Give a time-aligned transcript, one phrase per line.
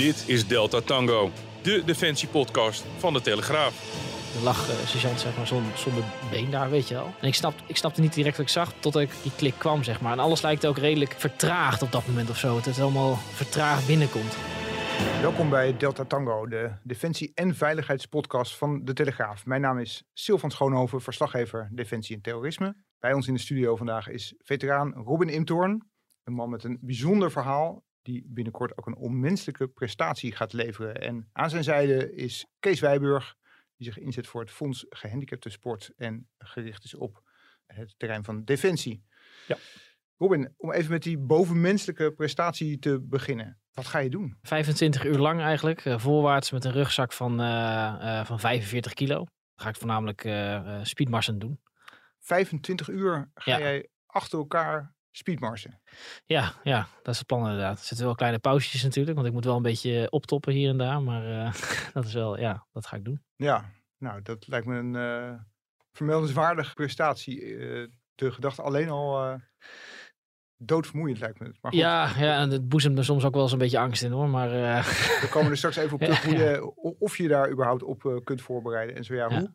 [0.00, 1.30] Dit is Delta Tango,
[1.62, 3.74] de defensiepodcast van de Telegraaf.
[4.36, 7.14] Er lag uh, sergeant zeg maar, zonder, zonder been daar, weet je wel.
[7.20, 9.82] En ik, snap, ik snapte niet direct wat ik zag, totdat ik die klik kwam,
[9.82, 10.12] zeg maar.
[10.12, 12.54] En alles lijkt ook redelijk vertraagd op dat moment of zo.
[12.54, 14.36] Dat het allemaal vertraagd binnenkomt.
[15.20, 19.46] Welkom bij Delta Tango, de defensie- en veiligheidspodcast van de Telegraaf.
[19.46, 22.76] Mijn naam is Sylvan Schoonhoven, verslaggever Defensie en Terrorisme.
[22.98, 25.90] Bij ons in de studio vandaag is veteraan Robin Imtoorn.
[26.24, 31.00] Een man met een bijzonder verhaal die binnenkort ook een onmenselijke prestatie gaat leveren.
[31.00, 33.36] En aan zijn zijde is Kees Wijburg,
[33.76, 37.22] die zich inzet voor het Fonds Gehandicapten Sport en gericht is op
[37.66, 39.04] het terrein van defensie.
[39.46, 39.56] Ja.
[40.16, 43.58] Robin, om even met die bovenmenselijke prestatie te beginnen.
[43.72, 44.36] Wat ga je doen?
[44.42, 49.16] 25 uur lang eigenlijk, uh, voorwaarts met een rugzak van, uh, uh, van 45 kilo.
[49.16, 50.28] Dan ga ik voornamelijk
[50.82, 51.60] speedmarsen doen.
[52.18, 53.58] 25 uur ga ja.
[53.58, 55.80] jij achter elkaar speedmarsen?
[56.24, 57.78] Ja, ja, dat is het plan inderdaad.
[57.78, 60.78] Er zitten wel kleine pauzes natuurlijk, want ik moet wel een beetje optoppen hier en
[60.78, 61.02] daar.
[61.02, 61.56] Maar
[61.92, 63.22] dat is wel, ja, dat ga ik doen.
[63.36, 65.38] Ja, nou, dat lijkt me een uh,
[65.92, 67.42] vermeldenswaardige prestatie.
[67.42, 69.38] Uh, de gedachte alleen al
[70.56, 71.54] doodvermoeiend lijkt me.
[71.60, 71.80] Maar goed.
[71.80, 74.28] Ja, ja, en het boezemt er soms ook wel eens een beetje angst in hoor.
[74.28, 78.20] Maar, We komen er straks even op terug hoe je, of je daar überhaupt op
[78.24, 79.52] kunt voorbereiden en zo ja, hoe.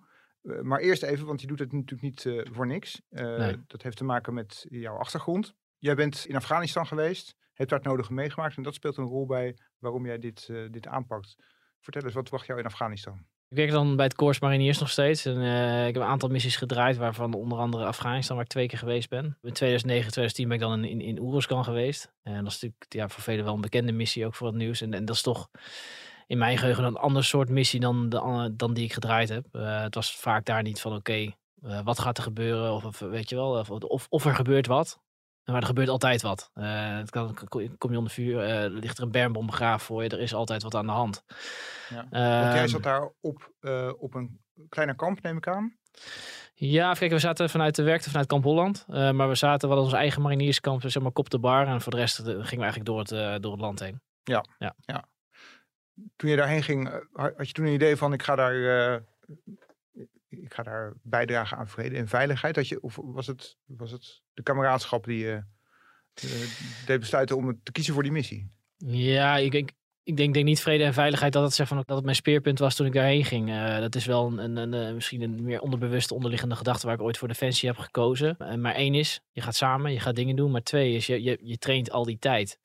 [0.61, 3.01] Maar eerst even, want je doet het natuurlijk niet voor niks.
[3.09, 3.55] Nee.
[3.67, 5.55] Dat heeft te maken met jouw achtergrond.
[5.77, 9.25] Jij bent in Afghanistan geweest, hebt daar het nodige meegemaakt en dat speelt een rol
[9.25, 11.35] bij waarom jij dit, dit aanpakt.
[11.79, 13.25] Vertel eens, wat wacht jou in Afghanistan?
[13.49, 15.25] Ik werk dan bij het Corps Mariniers nog steeds.
[15.25, 18.67] En, uh, ik heb een aantal missies gedraaid, waarvan onder andere Afghanistan, waar ik twee
[18.67, 19.25] keer geweest ben.
[19.25, 22.11] In 2009, 2010 ben ik dan in, in, in Oeruzkan geweest.
[22.23, 24.81] En dat is natuurlijk ja, voor velen wel een bekende missie, ook voor het nieuws.
[24.81, 25.49] En, en dat is toch
[26.27, 29.45] in mijn geheugen een ander soort missie dan, de, dan die ik gedraaid heb.
[29.51, 32.73] Uh, het was vaak daar niet van oké, okay, uh, wat gaat er gebeuren?
[32.73, 35.03] Of, of weet je wel, of, of, of er gebeurt wat.
[35.45, 36.51] Maar er gebeurt altijd wat.
[36.55, 37.37] Uh, het kan,
[37.77, 40.09] kom je onder vuur, ligt er een bermbom begraven voor je.
[40.09, 41.23] Er is altijd wat aan de hand.
[41.89, 42.07] Ja.
[42.41, 43.51] Want jij zat daar op,
[43.97, 44.39] op een
[44.69, 45.77] kleiner kamp, neem ik aan?
[46.53, 48.85] Ja, kijk, we zaten vanuit de werkte vanuit Kamp Holland.
[48.87, 51.67] maar we zaten wel ons eigen marinierskamp, zeg maar, kop de bar.
[51.67, 54.01] En voor de rest gingen we eigenlijk door het, door het land heen.
[54.23, 54.75] Ja, ja.
[54.79, 55.05] ja.
[56.15, 59.03] Toen je daarheen ging, had je toen een idee van ik ga daar
[60.41, 62.55] ik ga daar bijdragen aan vrede en veiligheid?
[62.55, 65.43] Dat je, of was het, was het de kameraadschap die je
[66.23, 66.31] uh,
[66.85, 68.51] deed besluiten om te kiezen voor die missie?
[68.77, 69.71] Ja, ik, ik,
[70.05, 72.75] ik denk, denk niet vrede en veiligheid dat het, zeg van, dat mijn speerpunt was
[72.75, 73.49] toen ik daarheen ging.
[73.49, 76.95] Uh, dat is wel een, een, een, een, misschien een meer onderbewuste onderliggende gedachte waar
[76.95, 78.35] ik ooit voor Defensie heb gekozen.
[78.39, 80.51] Uh, maar één is, je gaat samen, je gaat dingen doen.
[80.51, 82.59] Maar twee is, je, je, je traint al die tijd.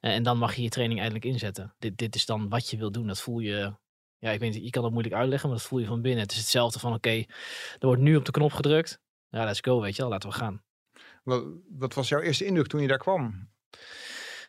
[0.00, 1.74] En dan mag je je training eindelijk inzetten.
[1.78, 3.06] Dit, dit is dan wat je wil doen.
[3.06, 3.74] Dat voel je
[4.18, 6.22] ja, ik weet niet, je kan dat moeilijk uitleggen, maar dat voel je van binnen.
[6.22, 7.24] Het is hetzelfde van, oké,
[7.78, 9.00] er wordt nu op de knop gedrukt.
[9.28, 10.62] Ja, let's go, weet je wel, laten we gaan.
[11.22, 13.48] Wat, wat was jouw eerste indruk toen je daar kwam?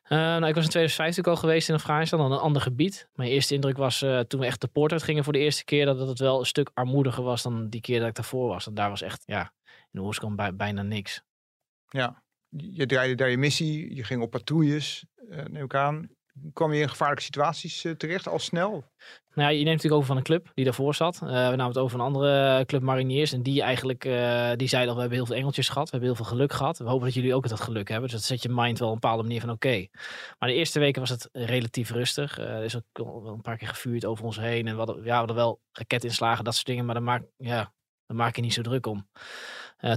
[0.10, 3.10] Uh, nou, ik was in 2015 ook al geweest in Afghanistan, dan een ander gebied.
[3.14, 5.64] Mijn eerste indruk was uh, toen we echt de poort uit gingen voor de eerste
[5.64, 8.68] keer, dat het wel een stuk armoediger was dan die keer dat ik daarvoor was.
[8.68, 9.54] En daar was echt, ja,
[9.92, 10.02] in
[10.36, 11.22] de bijna niks.
[11.88, 16.17] Ja, je draaide daar je missie, je ging op patrouilles, uh, neem ik aan
[16.54, 18.84] kwam je in gevaarlijke situaties uh, terecht al snel?
[19.34, 21.20] Nou ja, je neemt natuurlijk over van een club die daarvoor zat.
[21.24, 23.34] Uh, we namen het over een andere club mariniers.
[23.34, 24.02] En die eigenlijk,
[24.56, 25.84] die zeiden al, we hebben heel veel engeltjes gehad.
[25.84, 26.78] We hebben heel veel geluk gehad.
[26.78, 28.10] We hopen dat jullie ook dat geluk hebben.
[28.10, 29.88] Dus dat zet je mind wel op een bepaalde manier van oké.
[30.40, 32.38] Maar de eerste weken was het relatief rustig.
[32.38, 34.68] er is ook een paar keer gevuurd over ons heen.
[34.68, 36.86] En we hadden, ja, we hadden wel raketinslagen, dat soort dingen.
[36.86, 37.74] Maar maak, ja,
[38.06, 39.08] daar maak je niet zo druk om.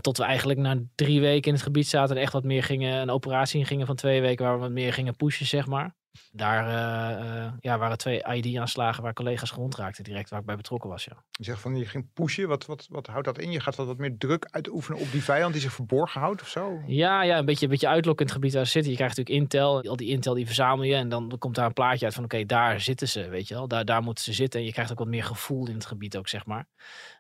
[0.01, 3.01] Tot we eigenlijk na drie weken in het gebied zaten en echt wat meer gingen,
[3.01, 5.99] een operatie gingen van twee weken waar we wat meer gingen pushen, zeg maar.
[6.33, 10.57] Daar uh, uh, ja, waren twee ID-aanslagen waar collega's gewond raakten, direct waar ik bij
[10.57, 11.05] betrokken was.
[11.05, 11.25] Ja.
[11.31, 13.51] Je zegt van je ging pushen, wat, wat, wat houdt dat in?
[13.51, 16.49] Je gaat wat, wat meer druk uitoefenen op die vijand die zich verborgen houdt of
[16.49, 16.83] zo?
[16.87, 18.91] Ja, ja een, beetje, een beetje uitlokken in het gebied waar ze zitten.
[18.91, 21.73] Je krijgt natuurlijk intel, al die intel die verzamel je en dan komt daar een
[21.73, 23.69] plaatje uit van oké, okay, daar zitten ze, weet je wel.
[23.69, 26.17] Daar, daar moeten ze zitten en je krijgt ook wat meer gevoel in het gebied
[26.17, 26.67] ook, zeg maar.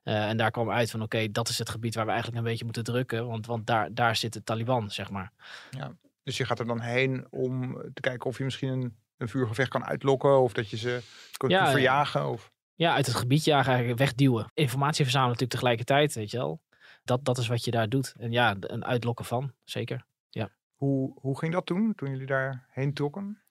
[0.04, 2.40] Uh, en daar kwam uit van oké, okay, dat is het gebied waar we eigenlijk
[2.40, 5.32] een beetje moeten drukken, want, want daar, daar zit de Taliban, zeg maar.
[5.70, 5.92] Ja.
[6.22, 9.70] Dus je gaat er dan heen om te kijken of je misschien een, een vuurgevecht
[9.70, 11.00] kan uitlokken of dat je ze
[11.36, 12.28] kunt Ja, verjagen.
[12.28, 12.50] Of...
[12.74, 14.50] Ja, uit het gebied jagen, eigenlijk wegduwen.
[14.54, 16.60] Informatie verzamelen natuurlijk tegelijkertijd, weet je wel.
[17.04, 18.14] Dat, dat is wat je daar doet.
[18.18, 20.04] En ja, een uitlokken van, zeker.
[20.28, 20.48] Ja.
[20.74, 23.42] Hoe, hoe ging dat toen, toen jullie daar heen trokken?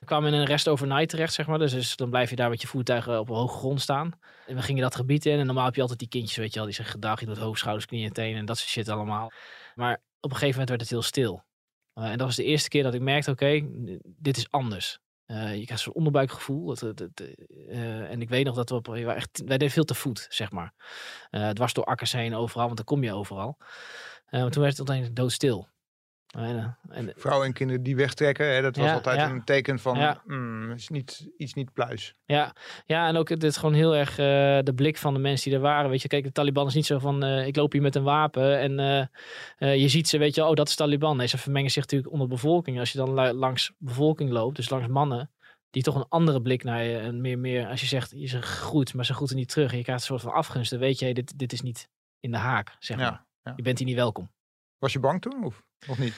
[0.00, 1.58] We kwamen in een rest overnight terecht, zeg maar.
[1.58, 4.18] Dus, dus dan blijf je daar met je voertuigen op een hoge grond staan.
[4.46, 5.38] En we gingen dat gebied in.
[5.38, 6.64] En normaal heb je altijd die kindjes, weet je wel.
[6.64, 8.38] Die zeggen gedag, je doet knieën en tenen.
[8.38, 9.32] En dat soort shit allemaal.
[9.74, 11.44] Maar op een gegeven moment werd het heel stil.
[11.98, 13.66] Uh, en dat was de eerste keer dat ik merkte, oké,
[14.04, 14.98] dit is anders.
[15.26, 16.76] Uh, je krijgt zo'n onderbuikgevoel.
[16.82, 20.26] Uh, en ik weet nog dat we op, we echt, wij deden veel te voet,
[20.30, 20.74] zeg maar.
[21.30, 23.56] Uh, was door akkers heen overal, want dan kom je overal.
[24.30, 25.68] maar toen werd het uiteindelijk doodstil.
[26.28, 29.30] En, en, Vrouwen en kinderen die wegtrekken, hè, dat was Ja, altijd ja.
[29.30, 30.22] een teken van Ja.
[30.26, 32.14] mm, is niet, iets niet pluis.
[32.24, 32.54] Ja,
[32.86, 34.16] ja, en ook het is gewoon heel erg eh,
[34.62, 35.90] de blik van de mensen die er waren.
[35.90, 38.02] Weet je, kijk, de Taliban is niet zo van eh, ik loop hier met een
[38.02, 38.78] wapen en
[39.58, 41.16] eh, je ziet ze, weet je, oh dat is Taliban.
[41.16, 42.78] Nee, ze vermengen zich natuurlijk onder de bevolking.
[42.78, 45.30] Als je dan la- langs bevolking loopt, dus langs mannen,
[45.70, 48.42] die toch een andere blik naar je en meer, meer, als je zegt, je ze
[48.42, 50.98] groet, maar ze groeten niet terug en je krijgt een soort van afgunst, dan weet
[50.98, 51.88] je, hey, dit, dit is niet
[52.20, 53.26] in de haak, zeg maar.
[53.56, 54.30] Je bent hier niet welkom.
[54.78, 56.14] Was je bang toen of, of niet?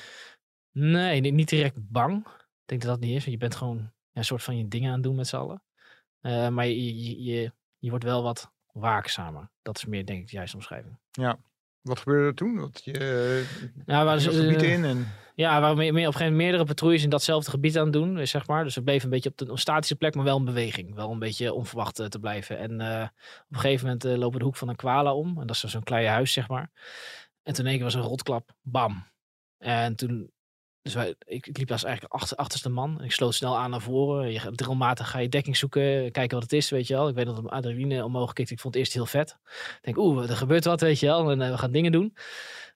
[0.72, 2.26] Nee, niet- niet direct bang.
[2.26, 4.68] Ik denk dat dat niet is, want je bent gewoon ja, een soort van je
[4.68, 5.62] dingen aan het doen met z'n allen.
[6.20, 9.50] Eh, maar je, je, je, je wordt wel wat waakzamer.
[9.62, 10.98] Dat is meer, denk ik, de juiste omschrijving.
[11.80, 12.58] Wat gebeurde er toen?
[12.58, 12.92] Want je
[13.86, 16.64] Ja, waar het gebied in en Ja, we waren meer, op een gegeven moment meerdere
[16.64, 18.64] patrouilles in datzelfde gebied aan het doen, eh, zeg maar.
[18.64, 20.94] Dus we bleven een beetje op de statische plek, maar wel in beweging.
[20.94, 22.58] Wel een beetje onverwacht eh, te blijven.
[22.58, 23.02] En eh,
[23.40, 25.40] op een gegeven moment eh, lopen we de hoek van een kwala om.
[25.40, 26.70] En dat is zo'n klein huis, zeg maar.
[27.42, 28.54] En toen in één keer was een rotklap.
[28.62, 29.06] Bam.
[29.58, 30.30] En toen...
[30.82, 33.02] Dus wij, ik, liep als eigenlijk achter, achterste man.
[33.02, 34.32] Ik sloot snel aan naar voren.
[34.32, 36.12] Je, drillmatig ga je dekking zoeken.
[36.12, 37.08] Kijken wat het is, weet je wel.
[37.08, 38.50] Ik weet dat het adrenaline omhoog kikt.
[38.50, 39.38] Ik vond het eerst heel vet.
[39.50, 41.30] Ik denk, oeh, er gebeurt wat, weet je wel.
[41.30, 42.14] En eh, we gaan dingen doen.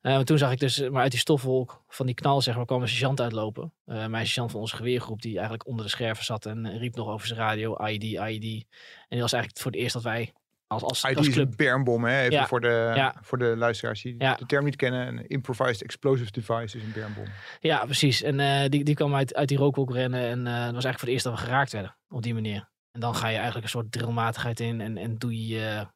[0.04, 2.66] Eh, maar toen zag ik dus, maar uit die stofwolk van die knal, zeg maar,
[2.66, 3.72] kwam een sergeant uitlopen.
[3.84, 6.94] Eh mijn sergeant van onze geweergroep, die eigenlijk onder de scherven zat en eh, riep
[6.94, 8.66] nog over zijn radio, IED, IED.
[9.08, 10.32] En dat was eigenlijk voor het eerst dat wij
[10.74, 12.20] als, als, IT als is een bermbom, hè?
[12.20, 13.14] Even Ja, voor, de, ja.
[13.20, 14.34] voor de luisteraars die Ja.
[14.34, 15.06] de term niet kennen.
[15.06, 17.24] Een improvised explosive device is een bermbom.
[17.60, 18.22] Ja, precies.
[18.22, 20.98] En eh, die, die kwam uit, uit die rookwolk rennen en eh, dat was eigenlijk
[20.98, 22.68] voor het eerst dat we geraakt werden, op die manier.
[22.92, 25.86] En dan ga je eigenlijk een soort drillmatigheid in en, en doe je...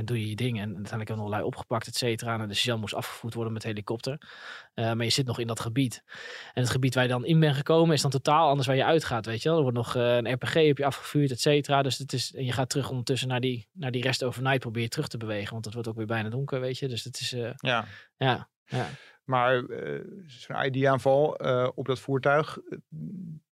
[0.00, 0.56] en doe je je ding.
[0.56, 2.38] En uiteindelijk hebben we nog lui opgepakt, et cetera.
[2.38, 4.18] En de sergeant moest afgevoerd worden met helikopter.
[4.74, 6.02] Eh, maar je zit nog in dat gebied.
[6.54, 8.84] En het gebied waar je dan in bent gekomen is dan totaal anders waar je
[8.84, 9.56] uitgaat, weet je wel.
[9.56, 11.82] Er wordt nog eh, een RPG op je afgevuurd, et cetera.
[11.82, 14.82] Dus het is, en je gaat terug ondertussen naar die, naar die rest overnight probeer
[14.82, 15.52] je terug te bewegen.
[15.52, 16.88] Want het wordt ook weer bijna donker, weet je.
[16.88, 17.84] Dus het is, eh, Ja.
[18.16, 18.86] ja, ja.
[19.24, 19.64] Maar
[20.26, 21.26] zo'n ID-aanval
[21.74, 22.58] op dat voertuig,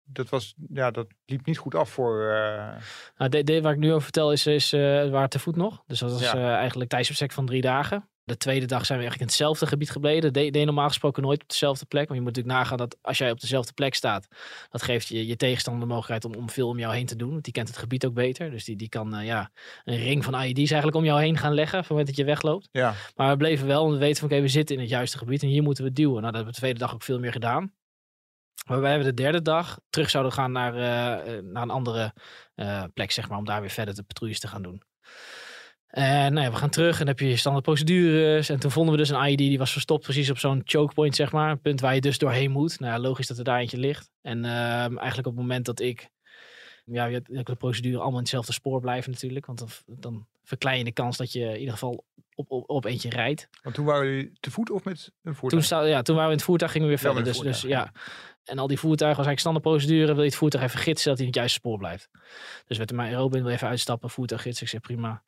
[0.05, 2.29] dat, was, ja, dat liep niet goed af voor...
[2.29, 2.75] eh,
[3.17, 5.55] Nou, de, de, waar ik nu over vertel is, is eh, we waren te voet
[5.55, 5.83] nog.
[5.87, 6.33] Dus dat was Ja.
[6.33, 8.09] eh, eigenlijk tijdsbestek van drie dagen.
[8.23, 10.33] De tweede dag zijn we eigenlijk in hetzelfde gebied gebleven.
[10.33, 12.07] Deed je normaal gesproken nooit op dezelfde plek.
[12.07, 14.27] Want je moet natuurlijk nagaan dat als jij op dezelfde plek staat,
[14.69, 17.31] dat geeft je, je tegenstander de mogelijkheid om, om veel om jou heen te doen.
[17.31, 18.51] Want die kent het gebied ook beter.
[18.51, 19.51] Dus die, die kan eh, ja,
[19.83, 21.73] een ring van IED's eigenlijk om jou heen gaan leggen.
[21.77, 22.69] Op het moment dat je wegloopt.
[22.71, 25.17] ja, Maar we bleven wel, want we weten van oké, we zitten in het juiste
[25.17, 26.21] gebied en hier moeten we duwen.
[26.21, 27.73] Nou, dat hebben we de tweede dag ook veel meer gedaan.
[28.65, 32.13] Waarbij we de derde dag terug zouden gaan naar, eh, eh, naar een andere
[32.55, 34.81] eh, plek, zeg maar, om daar weer verder de patrouilles te gaan doen.
[35.87, 38.49] En nou ja, we gaan terug en dan heb je standaard procedures.
[38.49, 41.15] En toen vonden we dus een ID die was verstopt precies op zo'n choke point,
[41.15, 41.51] zeg maar.
[41.51, 42.79] Een punt waar je dus doorheen moet.
[42.79, 44.09] Nou ja, logisch dat er daar eentje ligt.
[44.21, 46.09] En ehm, eigenlijk op het moment dat ik...
[46.85, 49.45] Ja, de procedure allemaal in hetzelfde spoor blijven natuurlijk.
[49.45, 52.85] Want dan, dan verklein je de kans dat je in ieder geval op, op, op
[52.85, 53.49] eentje rijdt.
[53.61, 55.63] want toen waren jullie te voet of met een Toen, voertuig?
[55.63, 57.23] sta, ja, toen waren we in het voertuig, gingen we weer verder.
[57.23, 57.91] Dus, dus ja.
[58.45, 60.13] En al die voertuigen was eigenlijk standaardprocedure.
[60.13, 62.09] Wil je het voertuig even gidsen dat hij in het juiste spoor blijft.
[62.67, 64.63] Dus werd er maar Robin wil even uitstappen, voertuig gidsen.
[64.63, 65.23] Ik zeg prima.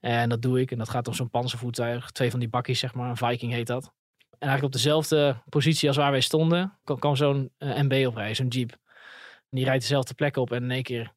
[0.00, 0.70] En dat doe ik.
[0.70, 2.10] En dat gaat om zo'n panzervoertuig.
[2.10, 3.10] Twee van die bakkies, zeg maar.
[3.10, 3.92] Een Viking heet dat.
[4.38, 8.48] En eigenlijk op dezelfde positie als waar wij stonden, kwam, zo'n eh, MB oprijden, zo'n
[8.48, 8.76] Jeep.
[9.50, 11.12] Die rijdt dezelfde plek op en in één keer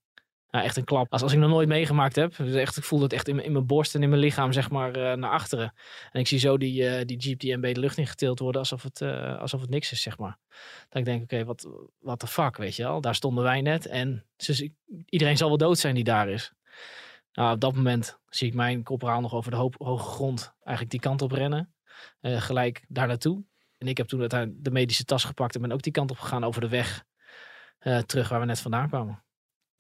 [0.52, 1.12] ja, echt een klap.
[1.12, 2.36] Als, als ik nog nooit meegemaakt heb.
[2.36, 4.70] Dus echt, ik voel het echt in, in mijn borst en in mijn lichaam, zeg
[4.70, 5.74] maar, eh, naar achteren.
[6.12, 8.84] En ik zie zo die, eh, die Jeep, die MB de lucht ingetild worden alsof
[8.84, 10.38] het, eh, alsof het niks is, zeg maar.
[10.90, 11.46] Dat ik denk, oké,
[12.00, 13.02] wat de fuck, weet je wel.
[13.02, 14.70] Daar stonden wij net en dus,
[15.06, 16.54] iedereen zal wel dood zijn die daar is.
[17.34, 21.00] Nou, op dat moment zie ik mijn corporaal nog over de hoge grond eigenlijk die
[21.00, 21.74] kant op rennen.
[22.22, 23.44] gelijk daar naartoe.
[23.78, 24.28] En ik heb toen
[24.58, 27.04] de medische tas gepakt en ben ook die kant op gegaan over de weg
[28.06, 29.24] terug waar we net vandaan kwamen.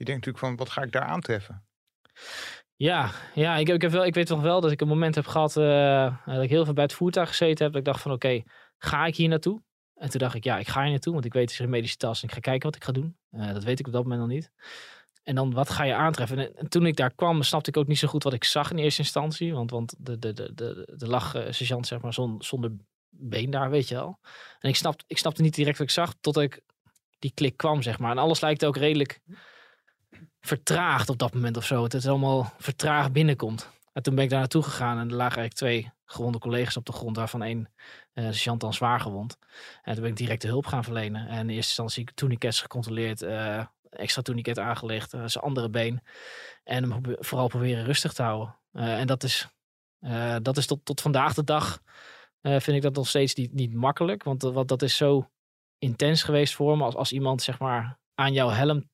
[0.02, 1.64] Je denkt natuurlijk van, wat ga ik daar aantreffen?
[2.76, 5.16] Ja, ja ik, heb, ik, heb wel, ik weet toch wel dat ik een moment
[5.16, 7.74] heb gehad eh, dat ik heel veel bij het voertuig gezeten heb.
[7.74, 8.44] Dat ik dacht van oké,
[8.78, 9.62] ga ik hier naartoe?
[9.96, 11.70] En toen dacht ik ja, ik ga hier naartoe, want ik weet het is een
[11.70, 13.18] medische tas en ik ga kijken wat ik ga doen.
[13.32, 14.52] Eh, dat weet ik op dat moment nog niet.
[15.24, 16.38] En dan wat ga je aantreffen?
[16.38, 18.72] En, en toen ik daar kwam, snapte ik ook niet zo goed wat ik zag
[18.72, 19.54] in eerste instantie.
[19.54, 22.72] Want, want de, de, de, de, de lag eh, sergeant zeg maar zon- zonder
[23.10, 24.20] been daar, weet je wel.
[24.60, 26.62] En ik snapte, ik snapte niet direct wat ik zag, tot ik
[27.20, 28.12] die klik kwam, zeg maar.
[28.12, 29.20] En alles lijkt ook redelijk
[30.42, 31.84] vertraagd op dat moment of zo.
[31.84, 33.70] Het is allemaal vertraagd binnenkomt.
[33.94, 36.86] En toen ben ik daar naartoe gegaan en er lagen eigenlijk twee gewonde collega's op
[36.86, 37.70] de grond, waarvan één
[38.14, 39.38] uh, sergeant dan zwaar gewond.
[39.84, 41.28] En toen ben ik direct de hulp gaan verlenen.
[41.28, 46.02] En in eerste instantie tourniquets gecontroleerd, eh, extra tourniquet aangelegd, uh, zijn andere been.
[46.64, 48.56] En hem vooral proberen rustig te houden.
[48.74, 49.48] Uh, en dat is,
[50.00, 51.82] uh, dat is tot, tot vandaag de dag,
[52.42, 54.24] uh, vind ik dat nog steeds niet, niet makkelijk.
[54.24, 55.30] Want, want dat is zo
[55.78, 56.84] intens geweest voor me.
[56.84, 58.90] Als, als iemand zeg maar aan jouw helm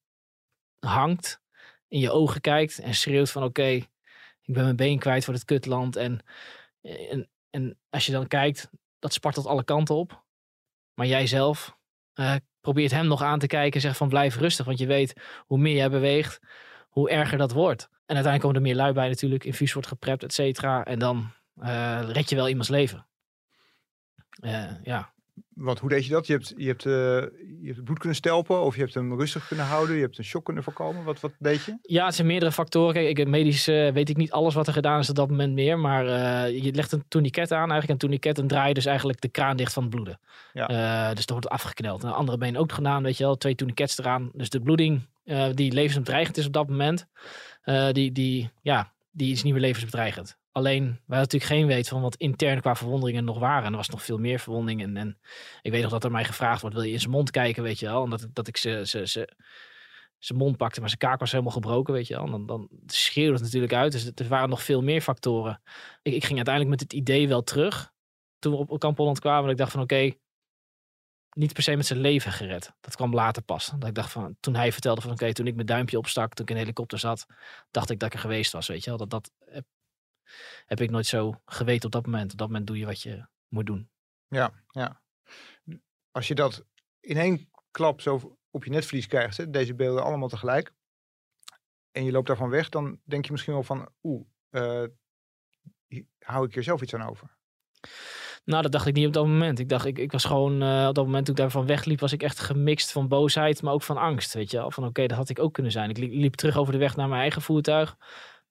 [0.79, 1.41] hangt,
[1.88, 3.67] in je ogen kijkt en schreeuwt van oké,
[4.41, 5.96] ik ben mijn been kwijt voor het kutland.
[5.96, 6.19] En,
[6.81, 8.69] en, en als je dan kijkt,
[9.00, 10.24] dat spartelt alle kanten op.
[10.93, 11.77] Maar jij zelf
[12.13, 14.65] eh, probeert hem nog aan te kijken en zegt van blijf rustig.
[14.65, 15.13] Want je weet
[15.46, 16.39] hoe meer jij beweegt,
[16.89, 17.84] hoe erger dat wordt.
[17.84, 19.43] En uiteindelijk komen er meer lui bij natuurlijk.
[19.43, 20.86] Infuus wordt geprept, et cetera.
[20.86, 23.07] En dan eh, red je wel iemands leven.
[24.39, 25.13] Eh, ja,
[25.53, 26.27] Want hoe deed je dat?
[26.27, 29.20] Je hebt, je, hebt, eh, je hebt het bloed kunnen stelpen of je hebt hem
[29.20, 29.96] rustig kunnen houden.
[29.96, 31.03] Je hebt een shock kunnen voorkomen.
[31.03, 31.77] Wat, wat deed je?
[31.82, 32.94] Ja, het zijn meerdere factoren.
[32.94, 35.53] Kijk, ik, medisch eh, weet ik niet alles wat er gedaan is op dat moment
[35.53, 35.79] meer.
[35.79, 37.89] Maar eh, je legt een tourniquet aan eigenlijk.
[37.89, 40.20] En tourniquet en draai je dus eigenlijk de kraan dicht van het bloeden.
[40.53, 41.13] Ja.
[41.13, 42.03] Dus dat wordt afgekneld.
[42.03, 43.36] En de andere been ook gedaan, weet je wel.
[43.36, 44.29] Twee tourniquets eraan.
[44.34, 45.01] Dus de bloeding
[45.53, 47.08] die levensbedreigend is op dat moment.
[47.91, 50.38] die, die, ja, die is niet meer levensbedreigend.
[50.57, 53.63] Alleen, wij hadden natuurlijk geen weet van wat intern qua verwondingen nog waren.
[53.63, 54.81] En er was nog veel meer verwonding.
[54.81, 55.19] En, en
[55.61, 57.79] ik weet nog dat er mij gevraagd wordt, wil je in zijn mond kijken, weet
[57.79, 58.03] je wel.
[58.03, 59.29] En dat, dat ik ze, ze, ze,
[60.17, 62.25] zijn mond pakte, maar zijn kaak was helemaal gebroken, weet je wel.
[62.25, 63.91] En dan, dan schreeuwde het natuurlijk uit.
[63.91, 65.61] Dus er waren nog veel meer factoren.
[66.01, 67.93] Ik, ik ging uiteindelijk met het idee wel terug.
[68.39, 70.11] Toen we op Kamp Holland kwamen, dat ik dacht van oké,
[71.29, 72.73] niet per se met zijn leven gered.
[72.79, 73.71] Dat kwam later pas.
[73.79, 76.45] Dat ik dacht van, toen hij vertelde van oké, toen ik mijn duimpje opstak, toen
[76.45, 77.25] ik in een helikopter zat,
[77.71, 78.99] dacht ik dat ik er geweest was, weet je wel.
[78.99, 79.31] Dat, dat
[80.65, 82.31] heb, ik nooit zo geweten op dat moment.
[82.31, 83.89] Op dat moment doe je wat je moet doen.
[84.27, 85.01] Ja, ja.
[86.12, 86.65] Als je dat
[87.00, 90.74] in één klap zo op je netvlies krijgt, hè, deze beelden allemaal tegelijk,
[91.91, 94.84] en je loopt daarvan weg, dan denk je misschien wel van, oeh, eh,
[96.19, 97.38] hou ik hier zelf iets aan over.
[98.43, 99.60] Nou, dat dacht ik niet op dat moment.
[99.60, 102.12] Ik dacht, ik, ik was gewoon, eh, op dat moment toen ik daarvan wegliep, was
[102.12, 104.72] ik echt gemixt van boosheid, maar ook van angst, weet je wel.
[104.72, 105.89] Van oké, dat had ik ook kunnen zijn.
[105.89, 107.98] Ik liep terug over de weg naar mijn eigen voertuig.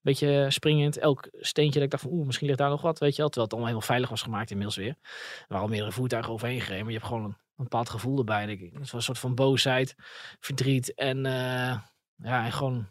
[0.06, 3.10] Beetje springend, elk steentje dat ik dacht van oeh, misschien ligt daar nog wat, weet
[3.10, 3.26] je wel.
[3.30, 4.94] Terwijl het allemaal helemaal veilig was gemaakt inmiddels weer.
[5.40, 8.46] Er waren meerdere voertuigen overheen gereden, maar je hebt gewoon een, een bepaald gevoel erbij,
[8.46, 8.70] denk ik.
[8.72, 9.94] Het was een soort van boosheid,
[10.40, 11.78] verdriet en eh,
[12.16, 12.86] ja, en gewoon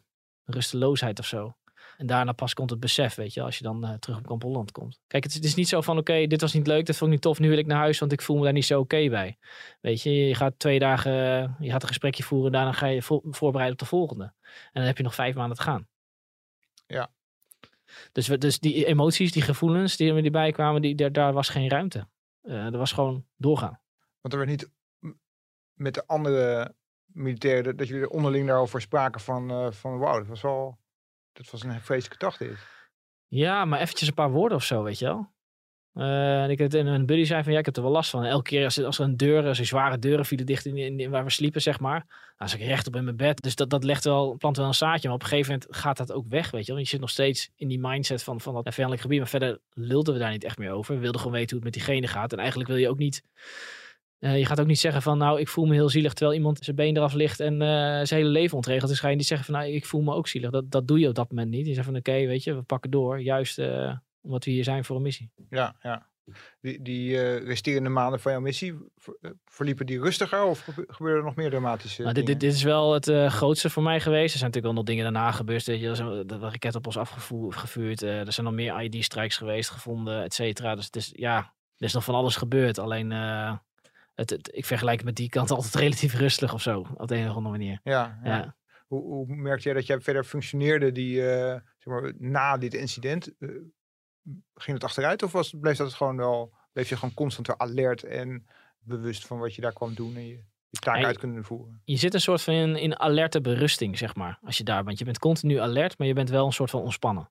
[0.45, 1.55] rusteloosheid of zo.
[1.97, 4.43] En daarna pas komt het besef, weet je, als je dan eh, terug op Kamp
[4.43, 4.99] Holland komt.
[5.07, 7.21] Kijk, het, is- niet zo van, oké, dit was niet leuk, dit vond ik niet
[7.25, 9.37] tof, nu wil ik naar huis, want ik voel me daar niet zo oké bij.
[9.81, 11.11] Weet je, je gaat twee dagen,
[11.43, 14.23] eh, je gaat een gesprekje voeren, daarna ga je vo- voorbereiden op de volgende.
[14.23, 15.87] En dan heb je nog vijf maanden te gaan.
[16.87, 17.11] Ja.
[18.11, 21.33] Dus, we, dus die emoties, die gevoelens die er die bij kwamen, die, daar, daar
[21.33, 22.07] was geen ruimte.
[22.41, 23.79] Eh er was gewoon doorgaan.
[24.21, 24.69] Want er werd niet
[25.73, 26.75] met de andere
[27.05, 30.77] militairen, dat jullie er onderling daarover spraken van, eh, van wauw, dat was wel,
[31.33, 32.57] dat was een vreselijke dag dit.
[33.27, 35.33] Ja, maar eventjes een paar woorden of zo, weet je wel.
[35.95, 38.09] Eh, en ik heb en een buddy zei van ja, ik heb er wel last
[38.09, 38.23] van.
[38.23, 41.61] Elke keer als, er- een deur, er zware deuren vielen dicht in, waar we sliepen,
[41.61, 42.05] zeg maar.
[42.37, 43.41] Dan zat ik rechtop in mijn bed.
[43.41, 45.07] Dus dat, dat legt wel, plant wel een zaadje.
[45.07, 46.81] Maar op een gegeven moment gaat dat ook weg, weet je wel.
[46.81, 49.19] Je zit nog steeds in die mindset van, van dat vijandelijk gebied.
[49.19, 50.95] Maar verder lulden we daar niet echt meer over.
[50.95, 52.31] We wilden gewoon weten hoe het met diegene gaat.
[52.31, 53.23] En eigenlijk wil je ook niet...
[54.19, 56.59] eh, je gaat ook niet zeggen van nou, ik voel me heel zielig terwijl iemand
[56.63, 57.67] zijn been eraf ligt en eh,
[58.03, 58.89] zijn hele leven ontregelt.
[58.89, 60.49] Dus ga je niet zeggen van nou, ik voel me ook zielig.
[60.51, 61.67] Dat, dat doe je op dat moment niet.
[61.67, 63.21] Je zegt van oké, weet je, we pakken door.
[63.21, 63.57] Juist
[64.25, 65.31] omdat we hier zijn voor een missie.
[65.49, 66.09] Ja, ja.
[66.61, 68.73] Die, die eh, resterende maanden van jouw missie,
[69.21, 72.53] eh, verliepen die rustiger of gebe- gebeurde er nog meer dramatische Nou, dit, dit, dit
[72.53, 74.33] is wel het eh, grootste voor mij geweest.
[74.33, 75.65] Er zijn natuurlijk wel nog dingen daarna gebeurd.
[75.65, 75.87] Weet je.
[75.87, 78.01] Er zijn de, raket op ons afgevuurd.
[78.01, 80.75] er zijn nog meer ID-strikes geweest, gevonden, et cetera.
[80.75, 81.37] Dus het is, ja,
[81.77, 82.79] er is nog van alles gebeurd.
[82.79, 86.85] Alleen, het, het- ik vergelijk het met die kant altijd relatief rustig of zo.
[86.97, 87.79] Op de een of andere manier.
[87.83, 88.37] Ja, ja.
[88.37, 88.55] Ja.
[88.87, 93.31] Hoe, hoe merkte jij dat jij verder functioneerde die, zeg maar, na dit incident?
[94.55, 98.47] Ging het achteruit of was, bleef dat gewoon wel, bleef je gewoon constant alert en
[98.79, 101.81] bewust van wat je daar kwam doen en je, je taak uit kunnen voeren?
[101.83, 104.39] Je zit een soort van in, in alerte berusting, zeg maar.
[104.43, 104.99] Als je daar bent.
[104.99, 107.29] Je bent continu alert, maar je bent wel een soort van ontspannen.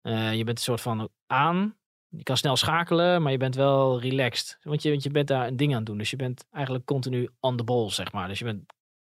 [0.00, 1.76] Eh, je bent een soort van aan.
[2.08, 4.58] Je kan snel schakelen, maar je bent wel relaxed.
[4.62, 5.98] Want je, want je bent daar een ding aan het doen.
[5.98, 8.28] Dus je bent eigenlijk continu on the ball, zeg maar.
[8.28, 8.72] Dus je bent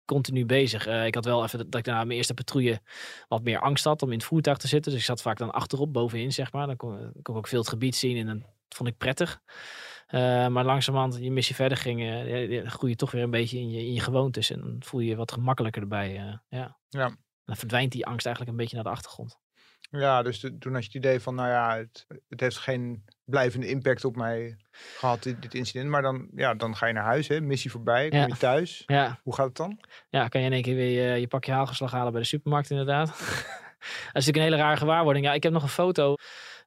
[0.07, 0.87] continu bezig.
[0.87, 2.81] Eh, ik had wel even dat dat ik na mijn eerste patrouille
[3.27, 4.91] wat meer angst had om in het voertuig te zitten.
[4.91, 6.67] Dus ik zat vaak dan achterop, bovenin, zeg maar.
[6.67, 9.41] Dan kon, kon ik ook veel het gebied zien en dan vond ik prettig.
[10.07, 13.57] Eh, maar langzamerhand je missie verder ging, eh, ja, groei je toch weer een beetje
[13.59, 14.49] in je, in je gewoontes.
[14.49, 16.17] En dan voel je je wat gemakkelijker erbij.
[16.17, 16.77] eh, ja.
[16.89, 17.05] Ja.
[17.05, 19.37] En dan verdwijnt die angst eigenlijk een beetje naar de achtergrond.
[19.89, 23.03] Ja, dus de- toen had je het idee van, nou ja, het, het heeft geen
[23.25, 25.89] blijvende impact op mij gehad, dit, dit incident.
[25.89, 28.25] Maar dan, ja, dan ga je naar huis, hè, missie voorbij, kom Ja.
[28.27, 28.83] je thuis.
[28.85, 29.79] Ja, Hoe gaat het dan?
[30.09, 32.69] ja kan je in één keer weer je, je pakje haalgeslag halen bij de supermarkt
[32.69, 33.07] inderdaad.
[33.17, 35.25] dat is natuurlijk een hele rare gewaarwording.
[35.25, 36.15] Ja, ik heb nog een foto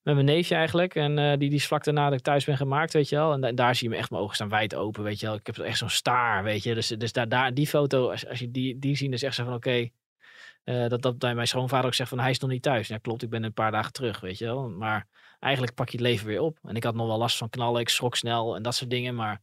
[0.03, 0.95] met mijn neefje eigenlijk.
[0.95, 3.33] En eh, die, die is vlak daarna dat ik thuis ben gemaakt, weet je wel.
[3.33, 5.35] En da- daar zie je me echt, mijn ogen staan wijd open, weet je wel.
[5.35, 6.75] Ik heb echt zo'n staar, weet je.
[6.75, 9.45] Dus, dus daar, daar, die foto, als, als je die, die ziet, is echt zo
[9.45, 9.89] van oké.
[10.64, 12.88] Eh, dat, dat bij mijn schoonvader ook zegt van hij is nog niet thuis.
[12.88, 14.69] Ja, klopt, ik ben een paar dagen terug, weet je wel.
[14.69, 15.07] Maar
[15.38, 16.59] eigenlijk pak je het leven weer op.
[16.62, 19.14] En ik had nog wel last van knallen, ik schrok snel en dat soort dingen.
[19.14, 19.43] Maar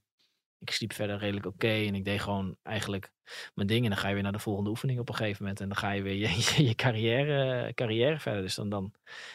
[0.59, 1.67] ik sliep verder redelijk oké.
[1.67, 3.11] en ik deed gewoon eigenlijk
[3.53, 3.83] mijn ding.
[3.83, 5.61] En dan ga je weer naar de volgende oefening op een gegeven moment.
[5.61, 8.41] En dan ga je weer je, je, je carrière, carrière verder.
[8.41, 8.93] Dus dan, dan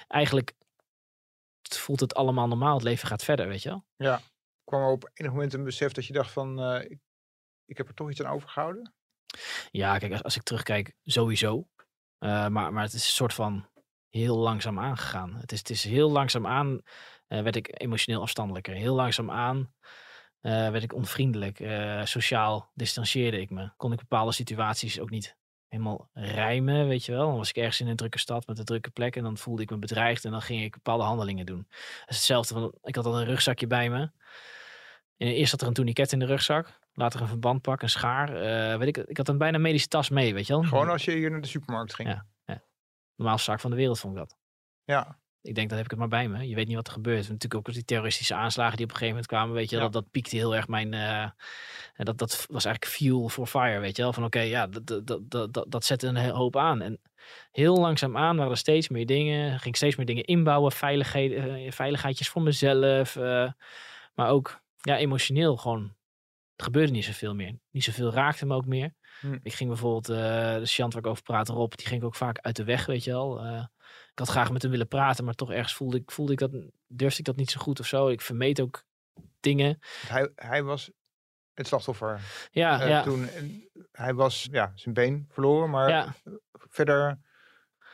[0.08, 0.54] eigenlijk
[1.62, 2.74] voelt het allemaal normaal.
[2.74, 3.84] Het leven gaat verder, weet je wel.
[4.16, 6.98] Kon kwam er op enig moment een besef dat je dacht van, eh, ik,
[7.64, 8.94] ik heb er toch iets aan overgehouden?
[9.70, 11.68] Ja, kijk, als, als ik terugkijk, sowieso.
[12.22, 13.66] Eh, maar, maar het is een soort van
[14.10, 15.34] heel langzaam aangegaan.
[15.34, 16.80] Het is, het is heel langzaam aan,
[17.26, 18.74] eh, werd ik emotioneel afstandelijker.
[18.74, 19.72] Heel langzaam aan
[20.40, 21.56] eh, werd ik onvriendelijk.
[22.04, 23.70] Sociaal distancieerde ik me.
[23.76, 25.36] Kon ik bepaalde situaties ook niet
[25.68, 27.26] helemaal rijmen, weet je wel.
[27.26, 29.62] Dan was ik ergens in een drukke stad met een drukke plek en dan voelde
[29.62, 31.66] ik me bedreigd en dan ging ik bepaalde handelingen doen.
[32.00, 34.10] Het is hetzelfde, ik had al een rugzakje bij me.
[35.16, 38.36] En eerst zat er een tourniquet in de rugzak, later een verbandpak, een schaar.
[38.36, 40.62] eh, weet ik, ik had een bijna medische tas mee, weet je wel.
[40.62, 42.08] Gewoon als je hier naar de supermarkt ging.
[42.08, 42.26] Ja.
[43.16, 44.36] Normaalste zaak van de wereld vond ik dat.
[44.84, 45.18] Ja.
[45.42, 46.48] Ik denk, dan heb ik het maar bij me.
[46.48, 47.28] Je weet niet wat er gebeurt.
[47.28, 49.54] Natuurlijk ook die terroristische aanslagen die op een gegeven moment kwamen.
[49.54, 49.82] Weet je, Ja.
[49.82, 50.92] dat, dat piekte heel erg mijn...
[50.94, 51.34] en
[52.04, 54.12] dat, dat was eigenlijk fuel for fire, weet je wel.
[54.12, 56.80] Van oké, ja, dat, dat, dat, dat, dat, dat zette een hoop aan.
[56.80, 57.00] En
[57.50, 59.60] heel langzaam aan waren er steeds meer dingen.
[59.60, 60.72] Ging steeds meer dingen inbouwen.
[60.72, 63.16] Veiligheid, eh, veiligheidjes voor mezelf.
[64.14, 65.94] maar ook ja, emotioneel gewoon.
[66.62, 67.58] Er gebeurde niet zoveel meer.
[67.70, 68.94] Niet zoveel raakte me ook meer.
[69.20, 69.38] Hm.
[69.42, 70.16] Ik ging bijvoorbeeld, eh
[70.54, 72.86] de Chant waar ik over praat, Rob, die ging ik ook vaak uit de weg,
[72.86, 73.40] weet je wel.
[73.40, 73.64] Eh,
[74.10, 76.50] ik had graag met hem willen praten, maar toch ergens voelde ik, voelde ik dat,
[76.86, 78.08] durfde ik dat niet zo goed of zo.
[78.08, 78.84] Ik vermeed ook
[79.40, 79.78] dingen.
[80.06, 80.90] Hij, hij was
[81.54, 83.28] het slachtoffer Ja, eh, ja, toen.
[83.28, 86.14] En hij was ja, zijn been verloren, maar ja,
[86.52, 87.18] verder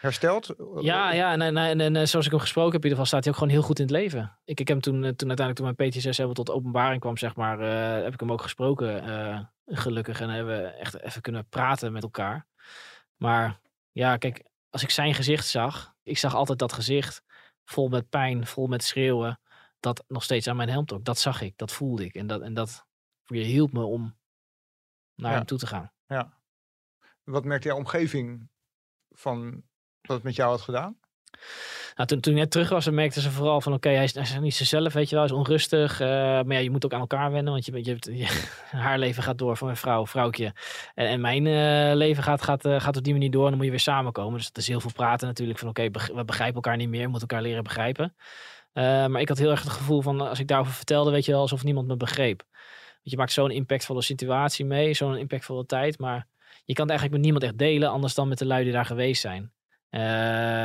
[0.00, 0.54] hersteld.
[0.80, 1.32] ja, ja.
[1.32, 3.32] En, en, en, en, eh, zoals ik hem gesproken heb, in ieder geval staat hij
[3.32, 4.38] ook gewoon heel goed in het leven.
[4.44, 7.16] Ik, ik heb hem toen, eh, toen uiteindelijk, toen mijn PTSS helemaal tot openbaring kwam,
[7.16, 10.20] zeg maar, eh, heb ik hem ook gesproken, gelukkig.
[10.20, 12.46] En hebben we echt even kunnen praten met elkaar.
[13.16, 13.60] Maar
[13.92, 17.22] ja, kijk, als ik zijn gezicht zag, ik zag altijd dat gezicht
[17.64, 19.40] vol met pijn, vol met schreeuwen,
[19.80, 21.04] dat nog steeds aan mijn helm trok.
[21.04, 22.14] Dat zag ik, dat voelde ik.
[22.14, 22.86] En dat, en dat
[23.26, 24.16] hielp me om
[25.14, 25.36] naar Ja.
[25.36, 25.92] hem toe te gaan.
[27.24, 28.48] Wat merkte jouw omgeving
[29.10, 29.62] van
[30.08, 30.96] wat het met jou had gedaan?
[31.98, 34.92] Nou, toen, toen net terug was, merkten ze vooral van oké, hij, is, niet zichzelf,
[34.92, 36.00] weet je wel, hij is onrustig.
[36.00, 38.26] eh, maar ja, je moet ook aan elkaar wennen, want je, je,
[38.86, 40.52] haar leven gaat door van een vrouw, vrouwtje.
[40.94, 43.56] En, en mijn eh, leven gaat, gaat, eh, gaat op die manier door en dan
[43.56, 44.36] moet je weer samenkomen.
[44.36, 47.10] Dus het is heel veel praten natuurlijk van oké, we begrijpen elkaar niet meer, we
[47.10, 48.14] moeten elkaar leren begrijpen.
[48.72, 51.40] Maar ik had heel erg het gevoel van, als ik daarover vertelde, weet je wel,
[51.40, 52.42] alsof niemand me begreep.
[52.50, 56.26] Want je maakt zo'n impactvolle situatie mee, zo'n impactvolle tijd, maar
[56.64, 58.86] je kan het eigenlijk met niemand echt delen, anders dan met de lui die daar
[58.86, 59.52] geweest zijn.
[59.90, 60.00] Eh,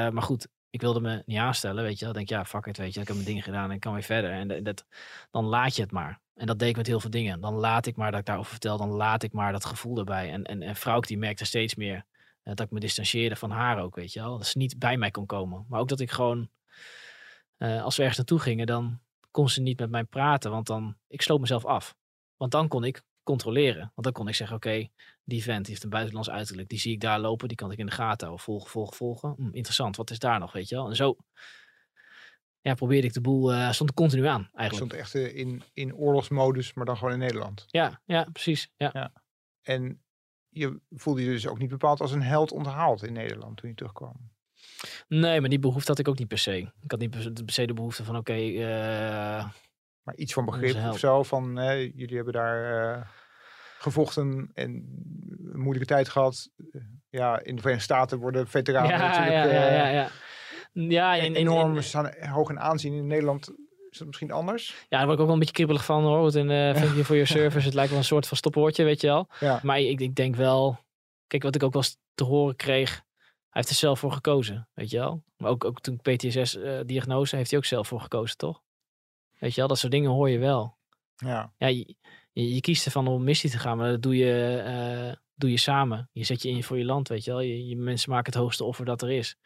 [0.09, 2.09] maar goed, ik wilde me niet aanstellen, weet je wel.
[2.09, 2.99] Ik denk, ja, fuck it, weet je.
[3.01, 4.31] Ik heb mijn dingen gedaan en ik kan weer verder.
[4.31, 4.85] En dat- dat,
[5.31, 6.21] dan laat je het maar.
[6.35, 7.41] En dat deed ik met heel veel dingen.
[7.41, 8.77] Dan laat ik maar dat ik daarover vertel.
[8.77, 10.31] Dan laat ik maar dat gevoel erbij.
[10.31, 11.95] En, en, en vrouw die merkte steeds meer
[12.43, 14.37] eh, dat ik me distancieerde van haar ook, weet je wel.
[14.37, 15.65] Dat ze niet bij mij kon komen.
[15.69, 16.49] Maar ook dat ik gewoon,
[17.57, 18.99] eh, als we ergens naartoe gingen, dan
[19.31, 20.51] kon ze niet met mij praten.
[20.51, 21.95] Want dan, ik sloot mezelf af.
[22.37, 23.79] Want dan kon ik controleren.
[23.79, 24.87] Want dan kon ik zeggen, oké,
[25.23, 26.69] die vent die heeft een buitenlands uiterlijk.
[26.69, 28.45] Die zie ik daar lopen, die kan ik in de gaten houden.
[28.45, 29.33] Volgen, volgen, volgen.
[29.37, 30.89] Hm, interessant, wat is daar nog, weet je wel.
[30.89, 31.15] En zo
[32.61, 34.91] ja, probeerde ik de boel, eh stond er continu aan eigenlijk.
[34.91, 37.65] stond echt eh, in, in oorlogsmodus, maar dan gewoon in Nederland.
[37.67, 38.69] Ja, ja, precies.
[38.77, 39.11] Ja.
[39.61, 40.03] En
[40.49, 43.75] je voelde je dus ook niet bepaald als een held onthaald in Nederland toen je
[43.75, 44.31] terugkwam.
[45.07, 46.57] Nee, maar die behoefte had ik ook niet per se.
[46.81, 49.49] Ik had niet per se- de behoefte van, oké, eh,
[50.03, 51.53] Maar iets van begrip of zo, van
[51.95, 53.11] jullie hebben daar
[53.83, 54.69] gevochten en
[55.53, 56.49] een moeilijke tijd gehad.
[56.71, 60.09] Eh, Ja, in de Verenigde Staten worden veteranen ja, natuurlijk ja, ja, eh, ja,
[60.73, 61.13] ja.
[61.13, 62.93] In, enorm in- staan hoog in aanzien.
[62.93, 63.49] In Nederland
[63.89, 64.67] is dat misschien anders.
[64.89, 66.19] ja, daar word ik ook wel een beetje kribbelig van hoor.
[66.21, 67.65] Want in eh thank you for your service.
[67.65, 69.27] Het lijkt wel een soort van stopwoordje, weet je wel.
[69.39, 70.79] Ja, Maar ik, ik denk wel,
[71.27, 72.91] kijk wat ik ook wel eens te horen kreeg.
[72.91, 75.23] Hij heeft er zelf voor gekozen, weet je wel.
[75.37, 78.61] Maar ook, ook toen PTSS-diagnose heeft hij ook zelf voor gekozen, toch?
[79.39, 80.77] Weet je wel, dat soort dingen hoor je wel.
[81.15, 81.53] ja.
[81.57, 81.95] Ja, je,
[82.33, 85.51] je, je kiest ervan om op missie te gaan, maar dat doe je, eh, doe
[85.51, 86.09] je samen.
[86.11, 87.39] Je zet je in voor je land, weet je wel.
[87.39, 89.37] Je, mensen maken het hoogste offer dat er is.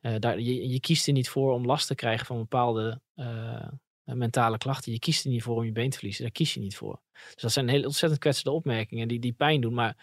[0.00, 3.68] Eh, daar, je, je kiest er niet voor om last te krijgen van bepaalde eh,
[4.04, 4.92] mentale klachten.
[4.92, 6.22] Je kiest er niet voor om je been te verliezen.
[6.22, 7.00] Daar kies je niet voor.
[7.12, 9.74] Dus dat zijn hele ontzettend kwetsende opmerkingen die, die pijn doen.
[9.74, 9.96] Maar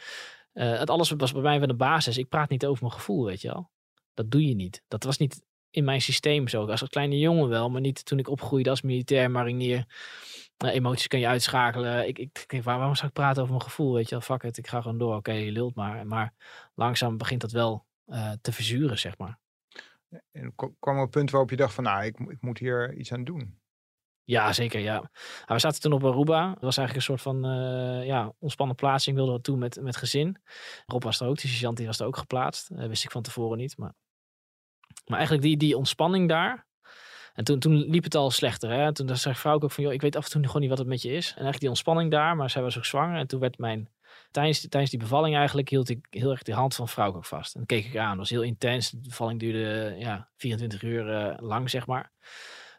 [0.54, 2.18] het alles was bij mij wel de basis.
[2.18, 3.70] Ik praat niet over mijn gevoel, weet je wel.
[4.14, 4.84] Dat doe je niet.
[4.88, 6.66] Dat was niet in mijn systeem zo.
[6.66, 9.86] Als een kleine jongen wel, maar niet toen ik opgroeide als militair, marinier.
[10.58, 12.08] Nou, emoties kan je uitschakelen.
[12.08, 13.94] Ik, ik, ik, waar- waarom zou ik praten over mijn gevoel?
[13.94, 15.16] Weet je wel, fuck it, ik ga gewoon door.
[15.16, 16.08] Oké, je lult maar.
[16.08, 16.34] Maar
[16.76, 19.40] langzaam begint dat wel eh, te verzuren, zeg maar.
[20.32, 23.12] En kwam er een punt waarop je dacht van, nou, ik, ik moet hier iets
[23.14, 23.62] aan doen.
[24.24, 24.94] Ja, zeker, ja.
[24.96, 25.10] Nou,
[25.48, 26.48] we zaten toen op Aruba.
[26.54, 29.16] Dat was eigenlijk een soort van eh, ja, ontspannen plaatsing.
[29.16, 30.42] Wilden we toe met, met gezin.
[30.86, 32.70] Rob was er ook, die sergeant die was er ook geplaatst.
[32.70, 33.78] Eh, wist ik van tevoren niet.
[33.78, 33.94] Maar,
[35.06, 36.68] maar eigenlijk die, die ontspanning daar.
[37.34, 38.70] En toen, toen liep het al slechter.
[38.70, 38.94] Hè?
[38.94, 40.88] Toen zei vrouw ook van, joh, ik weet af en toe gewoon niet wat het
[40.88, 41.28] met je is.
[41.28, 43.18] En eigenlijk die ontspanning daar, maar zij was ook zwanger.
[43.18, 43.90] En toen werd mijn,
[44.32, 47.56] tijdens, die bevalling eigenlijk, hield ik heel erg de hand van vrouw ook vast.
[47.56, 48.10] En dan keek ik aan.
[48.10, 48.90] Het was heel intens.
[48.90, 52.12] De bevalling duurde ja, 24 uur eh, lang, zeg maar.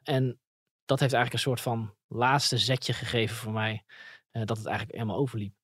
[0.03, 0.39] En
[0.85, 3.85] dat heeft eigenlijk een soort van laatste zetje gegeven voor mij.
[4.31, 5.55] eh, dat het eigenlijk helemaal overliep.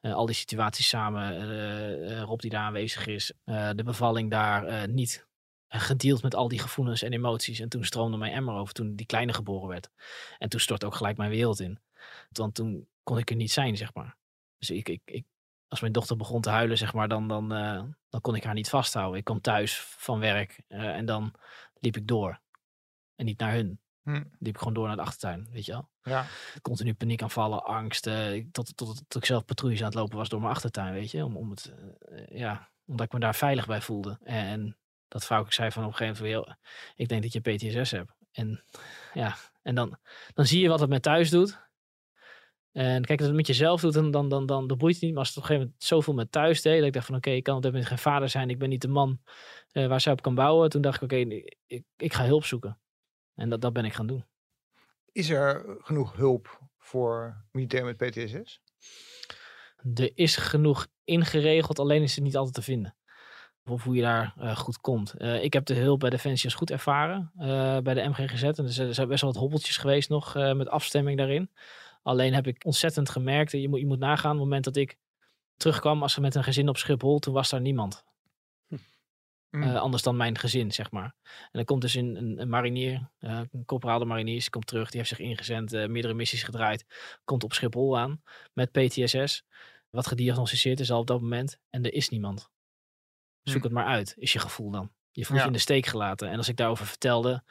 [0.00, 5.27] Eh, al die situaties samen, Rob die daar aanwezig is, de bevalling daar, niet
[5.68, 7.60] gedeeld met al die gevoelens en emoties.
[7.60, 9.90] En toen stroomde mijn emmer over toen die kleine geboren werd.
[10.38, 11.78] En toen stortte ook gelijk mijn wereld in.
[12.30, 14.16] Want toen kon ik er niet zijn, zeg maar.
[14.58, 15.24] Dus ik, ik, ik,
[15.68, 18.54] als mijn dochter begon te huilen, zeg maar, dan, dan, eh, dan kon ik haar
[18.54, 19.18] niet vasthouden.
[19.18, 21.32] Ik kwam thuis van werk eh, en dan
[21.80, 22.40] liep ik door.
[23.16, 23.80] En niet naar hun.
[24.02, 24.22] Hm.
[24.38, 25.88] Liep ik gewoon door naar de achtertuin, weet je wel.
[26.02, 26.26] Ja.
[26.62, 28.06] Continu paniekaanvallen, angst.
[28.06, 30.92] eh, ik- tot, tot, tot, ik zelf patrouilles aan het lopen was door mijn achtertuin,
[30.92, 31.24] weet je.
[31.24, 31.72] Om, om het,
[32.28, 34.18] ja, omdat ik me daar veilig bij voelde.
[34.24, 34.76] En,
[35.08, 36.58] dat vrouw ik zei van op een gegeven moment, van, "Joh,
[36.96, 38.12] ik denk dat je PTSS hebt.
[38.32, 38.64] En
[39.14, 39.98] ja, en dan,
[40.34, 41.66] dan zie je wat het met thuis doet.
[42.72, 45.10] En kijk, als het met jezelf doet, dan, dan, dan, dan, dan boeit het niet.
[45.10, 47.16] Maar als het op een gegeven moment zoveel met thuis deed, dat ik dacht van
[47.16, 48.50] oké, ik kan op dit moment geen vader zijn.
[48.50, 49.20] Ik ben niet de man
[49.72, 50.70] eh, waar zij op kan bouwen.
[50.70, 51.16] Toen dacht ik oké,
[51.66, 52.80] ik, ik ga hulp zoeken.
[53.34, 54.24] En dat, dat ben ik gaan doen.
[55.12, 58.60] Is er genoeg hulp voor militairen met PTSS?
[59.94, 62.96] Er is genoeg ingeregeld, alleen is het niet altijd te vinden.
[63.68, 65.12] Of hoe je daar eh, goed komt.
[65.12, 67.30] Eh, ik heb de hulp bij Defensie als goed ervaren.
[67.38, 68.42] eh, bij de MGGZ.
[68.42, 71.50] En er zijn, best wel wat hobbeltjes geweest nog met afstemming daarin.
[72.02, 73.52] Alleen heb ik ontzettend gemerkt.
[73.52, 74.96] Je moet, je moet nagaan, op het moment dat ik
[75.56, 78.04] terugkwam als we met een gezin op Schiphol, toen was daar niemand.
[79.50, 79.62] Hm.
[79.62, 81.14] Eh, anders dan mijn gezin, zeg maar.
[81.22, 84.90] En dan komt dus een, een, een marinier, een corporaal de mariniers, die komt terug,
[84.90, 86.86] die heeft zich ingezend, meerdere missies gedraaid,
[87.24, 89.44] komt op Schiphol aan met PTSS,
[89.90, 92.50] wat gediagnosticeerd is al op dat moment, en er is niemand.
[93.48, 93.66] Zoek Hm.
[93.66, 94.92] het maar uit, is je gevoel dan.
[95.10, 95.44] Je voelt Ja.
[95.44, 96.28] je in de steek gelaten.
[96.30, 97.42] En als ik daarover vertelde,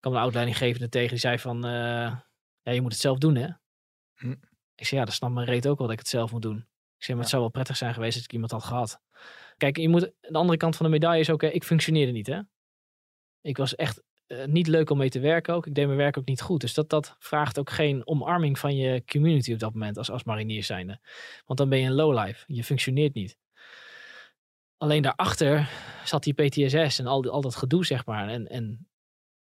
[0.00, 1.70] kwam de uitleidinggevende tegen, die zei van, eh,
[2.62, 3.48] ja, je moet het zelf doen, hè?
[4.14, 4.34] Hm.
[4.74, 6.56] Ik zei, ja, dat snapt mijn reet ook wel dat ik het zelf moet doen.
[6.56, 7.28] Ik zei, maar het Ja.
[7.30, 9.00] zou wel prettig zijn geweest als ik iemand had gehad.
[9.56, 12.40] Kijk, je moet, de andere kant van de medaille is ook, ik functioneerde niet, hè.
[13.40, 15.66] Ik was echt eh, niet leuk om mee te werken ook.
[15.66, 16.60] Ik deed mijn werk ook niet goed.
[16.60, 20.24] Dus dat, dat vraagt ook geen omarming van je community op dat moment als, als
[20.24, 21.00] marinier zijnde.
[21.44, 22.44] Want dan ben je een lowlife.
[22.46, 23.38] Je functioneert niet.
[24.80, 25.70] Alleen daarachter
[26.04, 28.28] zat die PTSS en al, al dat gedoe, zeg maar.
[28.28, 28.88] En, en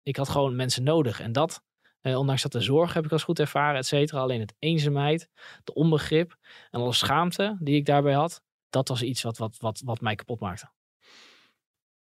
[0.02, 1.20] ik had gewoon mensen nodig.
[1.20, 1.62] En dat,
[2.00, 4.20] eh, ondanks dat de zorg heb ik als goed ervaren, et cetera.
[4.20, 5.28] Alleen het eenzaamheid,
[5.64, 6.36] de onbegrip
[6.70, 8.42] en alle schaamte die ik daarbij had.
[8.70, 10.70] Dat was iets wat, wat, wat, wat mij kapot maakte.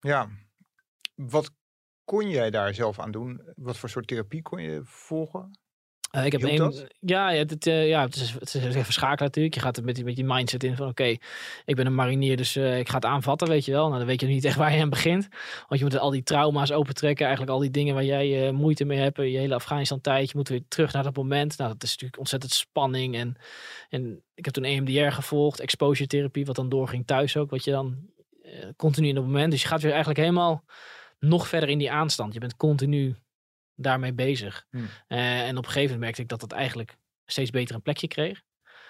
[0.00, 0.28] Ja.
[1.14, 1.50] Wat
[2.04, 3.52] kon jij daar zelf aan doen?
[3.56, 5.59] Wat voor soort therapie kon je volgen?
[6.10, 6.86] Eh, ik heb dat?
[7.00, 9.54] ja, het, eh, ja, het is, het is even schakelen natuurlijk.
[9.54, 11.04] Je gaat er met, die- met die mindset in van oké,
[11.64, 13.86] ik ben een marinier, dus eh, ik ga het aanvatten, weet je wel.
[13.86, 15.28] Nou, dan weet je niet echt waar je aan begint.
[15.68, 18.98] Want je moet al die trauma's opentrekken, eigenlijk al die dingen waar jij moeite mee
[18.98, 19.16] hebt.
[19.16, 21.58] Je hele Afghanistan tijd, je moet weer terug naar dat moment.
[21.58, 23.16] Nou, dat is natuurlijk ontzettend spanning.
[23.16, 23.36] En,
[23.88, 27.50] en ik heb toen EMDR gevolgd, exposure therapie, wat dan doorging thuis ook.
[27.50, 27.96] Wat je dan
[28.76, 29.50] continu in het moment.
[29.50, 30.64] Dus je gaat weer eigenlijk helemaal
[31.18, 32.34] nog verder in die aanstand.
[32.34, 33.16] Je bent continu
[33.80, 34.66] daarmee bezig.
[34.70, 34.88] Hmm.
[35.06, 38.08] Eh, en op een gegeven moment merkte ik dat dat eigenlijk steeds beter een plekje
[38.08, 38.42] kreeg.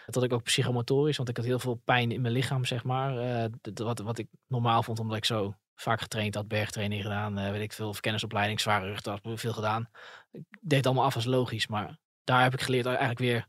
[0.06, 3.48] Dat ik ook psychomotorisch, want ik had heel veel pijn in mijn lichaam, zeg maar.
[3.62, 7.50] D- wat, wat ik normaal vond, omdat ik zo vaak getraind had, bergtraining gedaan, eh,
[7.50, 9.88] weet ik veel, verkennisopleiding, zware rugtas, veel gedaan.
[10.30, 13.46] Ik deed het allemaal af als logisch, maar daar heb ik geleerd eigenlijk weer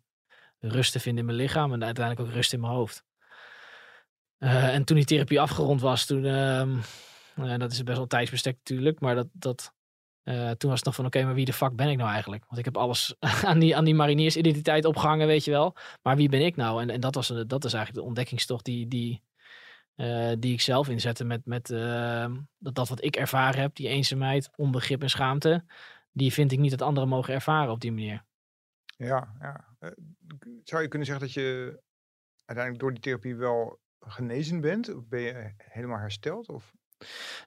[0.60, 3.04] rust te vinden in mijn lichaam en uiteindelijk ook rust in mijn hoofd.
[4.38, 6.78] En toen die therapie afgerond was, toen, ehm,
[7.36, 9.74] eh, dat is best wel tijdsbestek natuurlijk, maar dat, dat,
[10.24, 12.46] eh, toen was het nog van, oké, maar wie de fuck ben ik nou eigenlijk?
[12.46, 13.16] Want ik heb alles
[13.50, 15.76] aan die, aan die mariniersidentiteit opgehangen, weet je wel.
[16.02, 16.82] Maar wie ben ik nou?
[16.82, 19.22] En, en dat, was, dat is eigenlijk de ontdekkingstocht die, die,
[19.96, 23.88] eh, die ik zelf inzette met, met ehm, dat, dat wat ik ervaren heb, die
[23.88, 25.64] eenzaamheid, onbegrip en schaamte.
[26.12, 28.24] Die vind ik niet dat anderen mogen ervaren op die manier.
[28.98, 29.66] Ja, ja.
[29.80, 29.90] Eh,
[30.64, 31.80] zou je kunnen zeggen dat je
[32.46, 34.96] uiteindelijk door die therapie wel genezen bent?
[34.96, 36.50] Of ben je helemaal hersteld?
[36.50, 36.74] Of?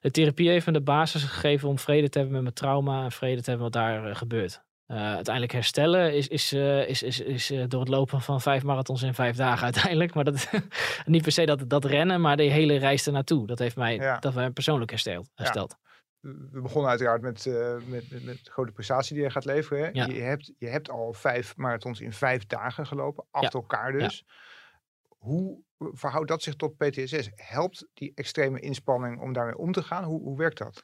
[0.01, 3.11] De therapie heeft me de basis gegeven om vrede te hebben met mijn trauma en
[3.11, 4.63] vrede te hebben wat daar eh, gebeurt.
[4.85, 9.01] Eh, uiteindelijk herstellen is, is, eh, is, is, is door het lopen van vijf marathons
[9.03, 10.13] in vijf dagen uiteindelijk.
[10.13, 10.49] Maar dat,
[11.05, 13.47] niet per se dat, dat rennen, maar de hele reis ernaartoe.
[13.47, 14.19] Dat heeft mij, Ja.
[14.19, 15.29] dat mij persoonlijk hersteld.
[15.35, 15.75] hersteld.
[16.51, 17.45] We begonnen uiteraard met,
[17.87, 19.83] met, met, met de grote prestatie die je gaat leveren.
[19.83, 19.89] hè.
[19.93, 20.05] Ja.
[20.05, 24.25] Je, hebt, je hebt al vijf marathons in vijf dagen gelopen, achter elkaar dus.
[25.25, 27.29] Hoe verhoudt dat zich tot PTSS?
[27.35, 30.03] Helpt die extreme inspanning om daarmee om te gaan?
[30.03, 30.83] Hoe, hoe werkt dat?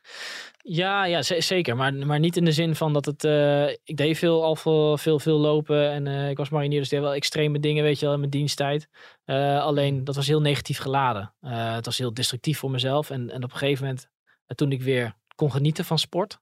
[0.57, 1.75] Ja, ja ze- zeker.
[1.75, 3.23] Maar, maar niet in de zin van dat het.
[3.23, 5.91] eh, ik deed veel, al veel, veel, veel lopen.
[5.91, 8.31] En eh, ik was marinier, dus deed wel extreme dingen, weet je wel, in mijn
[8.31, 8.87] diensttijd.
[9.23, 11.33] Eh, alleen dat was heel negatief geladen.
[11.45, 13.09] Het was heel destructief voor mezelf.
[13.09, 14.09] En, en op een gegeven moment,
[14.55, 16.39] toen ik weer kon genieten van sport.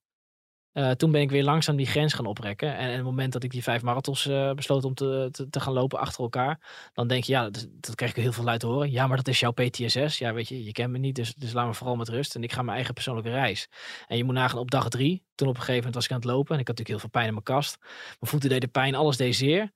[0.72, 2.78] Eh, toen ben ik weer langzaam die grens gaan oprekken.
[2.78, 5.60] En, en het moment dat ik die vijf marathons uh, besloot om te, te, te,
[5.60, 6.60] gaan lopen achter elkaar,
[6.94, 8.92] dan denk je, ja, dat, krijg ik heel veel uit te horen.
[8.92, 10.18] Ja, maar dat is jouw PTSS.
[10.18, 12.36] Ja, weet je, je kent me niet, dus, dus laat me vooral met rust.
[12.36, 13.70] En ik ga mijn eigen persoonlijke reis.
[14.08, 16.18] En je moet nagaan op dag drie, toen op een gegeven moment was ik aan
[16.18, 17.78] het lopen en ik had natuurlijk heel veel pijn in mijn kast.
[17.80, 19.72] Mijn voeten deden pijn, alles deed zeer.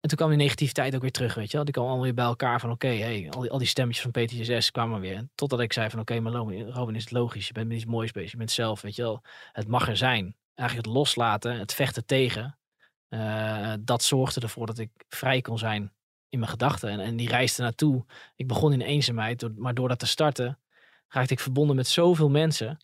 [0.00, 1.64] En toen kwam die negativiteit ook weer terug, weet je wel.
[1.64, 5.00] Die kwam allemaal weer bij elkaar van, oké, hey, al, die, stemmetjes van PTSS kwamen
[5.00, 5.28] weer.
[5.34, 7.46] totdat ik zei van, oké, maar Robin, is het logisch.
[7.46, 8.30] Je bent met iets moois bezig.
[8.30, 9.22] Je bent zelf, weet je wel.
[9.52, 10.36] Het mag er zijn.
[10.54, 12.58] Eigenlijk het loslaten, het vechten tegen.
[13.08, 15.92] Uh, dat zorgde ervoor dat ik vrij kon zijn
[16.28, 16.90] in mijn gedachten.
[16.90, 18.04] En, en die reisde naartoe.
[18.36, 20.58] Ik begon in eenzaamheid, maar door dat te starten,
[21.08, 22.78] raakte ik verbonden met zoveel mensen.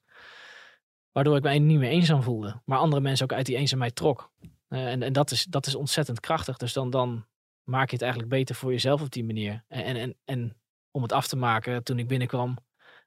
[1.13, 2.61] Waardoor ik mij niet meer eenzaam voelde.
[2.65, 4.33] Maar andere mensen ook uit die eenzaamheid trok.
[4.77, 6.57] Uh, en en dat, is, dat is ontzettend krachtig.
[6.57, 7.27] Dus dan, dan
[7.63, 9.65] maak je het eigenlijk beter voor jezelf op die manier.
[9.69, 10.57] En, en, en, en
[10.91, 12.59] om het af te maken, toen ik binnenkwam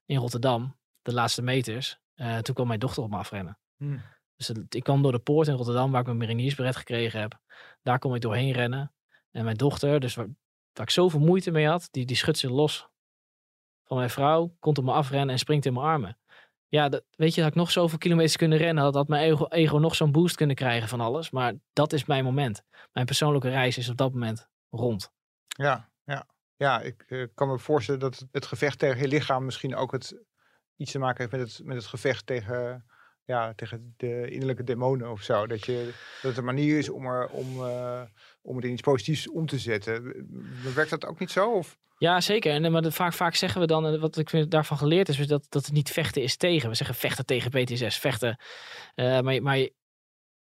[0.06, 3.58] in Rotterdam, de laatste meters, uh, toen kwam mijn dochter op me afrennen.
[3.78, 4.02] Hmm.
[4.36, 7.40] Dus het, ik kwam door de poort in Rotterdam, waar ik mijn mariniersberet gekregen heb.
[7.82, 8.94] Daar kon ik doorheen rennen.
[9.32, 10.28] En mijn dochter, dus waar,
[10.74, 12.88] waar ik zoveel moeite mee had, die, die schudt zich los
[13.84, 16.18] van mijn vrouw, komt op me afrennen en springt in mijn armen
[16.70, 19.78] ja, dat, weet je, dat ik nog zoveel kilometers kunnen rennen, had, had mijn ego,
[19.78, 21.30] nog zo'n boost kunnen krijgen van alles.
[21.30, 22.64] Maar dat is mijn moment.
[22.92, 25.12] Mijn persoonlijke reis is op dat moment rond.
[25.48, 26.28] Ja, ja.
[26.56, 30.24] ja ik uh, kan me voorstellen dat het gevecht tegen je lichaam misschien ook het,
[30.76, 32.86] iets te maken heeft met het, met het gevecht tegen,
[33.30, 35.48] ja, tegen de innerlijke demonen of zo.
[35.48, 38.02] Dat, je, dat het een manier is om, er, om, uh,
[38.42, 40.28] om het in iets positiefs om te zetten.
[40.76, 41.52] Werkt dat ook niet zo?
[41.52, 41.78] Of?
[41.98, 42.52] Ja, zeker.
[42.52, 45.28] En, maar vaak, vaak zeggen we dan, en wat ik vind daarvan geleerd is, is
[45.28, 46.70] dat, dat het niet vechten is tegen.
[46.70, 48.40] We zeggen vechten tegen PTSS, vechten.
[48.96, 49.74] Uh, maar maar je,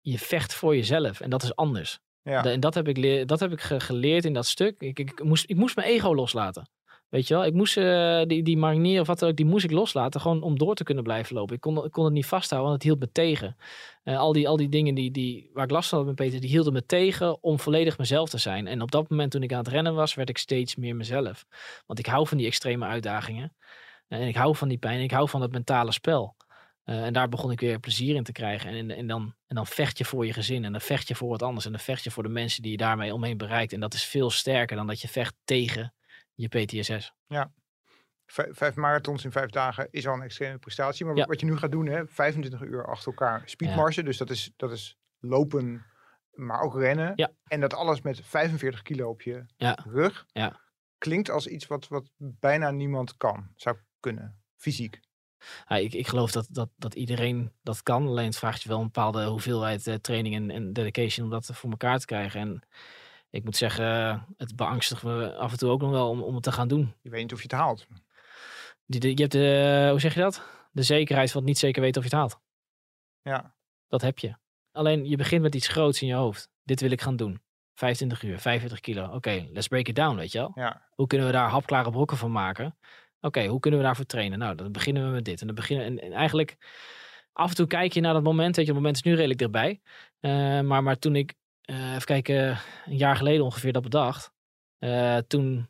[0.01, 1.99] je, vecht voor jezelf en dat is anders.
[2.21, 2.43] Ja.
[2.43, 4.81] en dat heb ik, dat heb ik geleerd in dat stuk.
[4.81, 6.69] Ik, ik, moest, ik moest mijn ego loslaten.
[7.13, 9.71] Weet je wel, ik moest uh, die, die marinier of wat ook, die moest ik
[9.71, 10.21] loslaten.
[10.21, 11.55] Gewoon om door te kunnen blijven lopen.
[11.55, 13.57] Ik kon, kon het niet vasthouden, want het hield me tegen.
[14.03, 16.39] Uh, al, die, al die dingen die, die, waar ik last van had met Peter,
[16.39, 18.67] die hielden me tegen om volledig mezelf te zijn.
[18.67, 21.45] En op dat moment toen ik aan het rennen was, werd ik steeds meer mezelf.
[21.85, 23.53] Want ik hou van die extreme uitdagingen.
[24.09, 24.97] Uh, en ik hou van die pijn.
[24.97, 26.35] En ik hou van het mentale spel.
[26.83, 28.69] en daar begon ik weer plezier in te krijgen.
[28.69, 30.65] En, en, dan, en dan vecht je voor je gezin.
[30.65, 31.65] En dan vecht je voor wat anders.
[31.65, 33.73] En dan vecht je voor de mensen die je daarmee omheen bereikt.
[33.73, 35.93] En dat is veel sterker dan dat je vecht tegen
[36.49, 37.13] je PTSS.
[37.27, 37.53] Ja.
[38.25, 41.05] vijf marathons in vijf dagen is al een extreme prestatie.
[41.05, 44.05] Maar wat je nu gaat doen, hè, 25 uur achter elkaar speedmarsen.
[44.05, 45.85] Dus dat is, dat is lopen,
[46.31, 47.13] maar ook rennen.
[47.15, 47.31] Ja.
[47.47, 49.45] En dat alles met 45 kilo op je
[49.85, 50.25] rug.
[50.31, 50.61] Ja.
[50.97, 54.99] Klinkt als iets wat, wat bijna niemand kan, zou kunnen, fysiek.
[55.67, 58.07] Ja, ik, ik geloof dat, dat, dat iedereen dat kan.
[58.07, 61.49] Alleen het vraagt je wel een bepaalde hoeveelheid uh, training en, en dedication om dat
[61.53, 62.39] voor elkaar te krijgen.
[62.39, 62.63] En
[63.33, 63.85] ik moet zeggen,
[64.37, 66.93] het beangstigt me af en toe ook nog wel om, om het te gaan doen.
[67.01, 67.87] Je weet niet of je het haalt.
[68.85, 70.43] Je, je hebt de, hoe zeg je dat?
[70.71, 72.41] De zekerheid van het niet zeker weten of je het haalt.
[73.21, 73.55] Ja.
[73.87, 74.35] Dat heb je.
[74.71, 76.49] Alleen je begint met iets groots in je hoofd.
[76.63, 77.41] Dit wil ik gaan doen.
[77.73, 79.07] 25 uur, 45 kilo.
[79.07, 80.51] Oké, let's break it down, weet je wel.
[80.55, 80.87] Ja.
[80.89, 82.77] Hoe kunnen we daar hapklare brokken van maken?
[83.21, 84.39] Oké, hoe kunnen we daarvoor trainen?
[84.39, 85.41] Nou, dan beginnen we met dit.
[85.41, 86.57] En dan beginnen en, en eigenlijk
[87.31, 88.55] af en toe kijk je naar dat moment.
[88.55, 89.81] Weet je, het moment is nu redelijk dichtbij.
[90.21, 91.33] Uh, maar, maar toen ik
[91.65, 94.31] uh, even kijken, een jaar geleden ongeveer dat bedacht.
[94.79, 95.67] Uh, toen,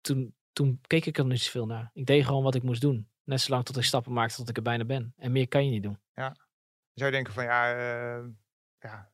[0.00, 1.90] toen, toen keek ik er niet zoveel naar.
[1.92, 3.08] Ik deed gewoon wat ik moest doen.
[3.24, 5.14] Net zolang tot ik stappen maakte tot ik er bijna ben.
[5.16, 5.98] En meer kan je niet doen.
[6.14, 6.36] Ja.
[6.94, 8.24] Zou je denken van ja, uh,
[8.78, 9.10] ja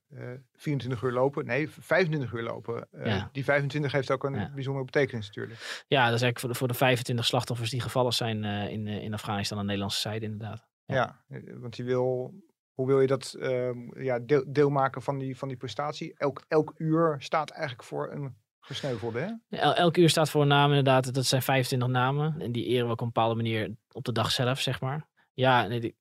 [0.53, 1.47] 24 uur lopen.
[1.47, 2.88] Nee, 25 uur lopen.
[3.05, 3.29] Ja.
[3.33, 4.51] Die 25 heeft ook een ja.
[4.55, 5.85] bijzondere betekenis natuurlijk.
[5.88, 9.14] Ja, dat is eigenlijk voor de, voor de 25 slachtoffers die gevallen zijn in, in
[9.14, 10.67] Afghanistan aan de Nederlandse zijde inderdaad.
[10.85, 11.23] Ja.
[11.29, 12.35] ja, want je wil
[12.79, 16.14] hoe wil je dat uh, ja, deel, deel, maken van die, van die prestatie?
[16.17, 19.59] Elk, elk uur staat eigenlijk voor een gesneuvelde, hè?
[19.59, 21.14] El, elk uur staat voor een naam inderdaad.
[21.14, 22.41] Dat zijn 25 namen.
[22.41, 25.07] En die eren we op een bepaalde manier op de dag zelf, zeg maar.
[25.33, 25.95] Ja, ik,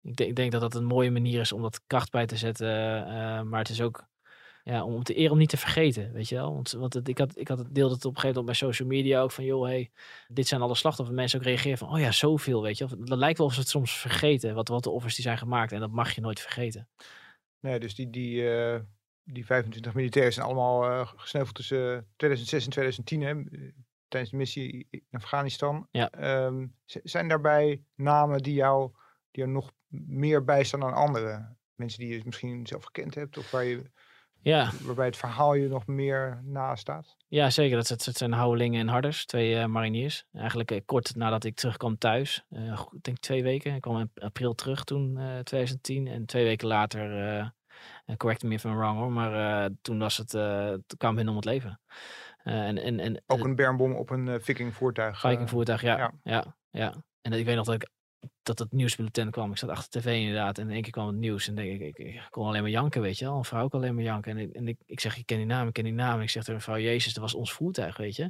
[0.00, 2.68] denk, ik, denk, dat dat een mooie manier is om dat kracht bij te zetten.
[2.68, 4.04] Uh, maar het is ook
[4.68, 6.54] ja, om te eer om niet te vergeten, weet je wel.
[6.54, 8.68] Want, want het, ik, had, ik had het deelde het op een gegeven moment bij
[8.68, 9.90] social media ook van, joh, hey,
[10.28, 11.16] dit zijn alle slachtoffers.
[11.18, 12.86] Mensen ook reageren van, oh ja, zoveel, weet je.
[12.98, 15.72] Dat lijkt wel of ze het soms vergeten, wat, wat de offers die zijn gemaakt.
[15.72, 16.88] En dat mag je nooit vergeten.
[17.60, 18.78] Nee, dus die, die, uh,
[19.24, 23.60] die 25 militairen zijn allemaal uh, gesneuveld tussen 2006 en 2010, hè,
[24.08, 25.88] tijdens de missie in Afghanistan.
[25.90, 26.44] Ja.
[26.46, 28.90] Um, zijn daarbij namen die jou,
[29.30, 29.72] die jou nog
[30.06, 31.58] meer bijstaan dan anderen?
[31.74, 33.90] Mensen die je misschien zelf gekend hebt of waar je
[34.40, 34.70] ja.
[34.82, 37.16] Waarbij het verhaal je nog meer naast staat.
[37.26, 37.76] Ja, zeker.
[37.76, 40.24] Dat, dat, zijn Houwelingen en Harders, twee uh, mariniers.
[40.32, 42.44] Eigenlijk uh, kort nadat ik terugkwam thuis.
[42.50, 43.74] Uh, ik denk twee weken.
[43.74, 46.06] Ik kwam in april terug toen, 2010.
[46.06, 47.54] En twee weken later,
[48.16, 50.30] correct me if I'm wrong hoor, maar toen, was het,
[50.86, 51.80] toen kwam hun om het leven.
[52.42, 55.20] en, en, en, Ook een bermbom op een viking voertuig.
[55.20, 55.96] Viking voertuig, ja.
[55.96, 56.12] ja.
[56.22, 56.94] ja, ja.
[57.20, 57.88] En ik weet nog dat ik
[58.42, 59.50] dat het nieuwsbulletin kwam.
[59.50, 60.58] Ik zat achter tv inderdaad.
[60.58, 61.48] En in één keer kwam het nieuws.
[61.48, 63.36] En denk ik, ik, ik kon alleen maar janken, weet je wel.
[63.36, 64.36] Een vrouw ook alleen maar janken.
[64.36, 66.16] En, ik, en ik, ik zeg, je ken die naam, ik ken die naam.
[66.16, 68.24] En ik zeg tegen mevrouw, Jezus, dat was ons voertuig, weet je.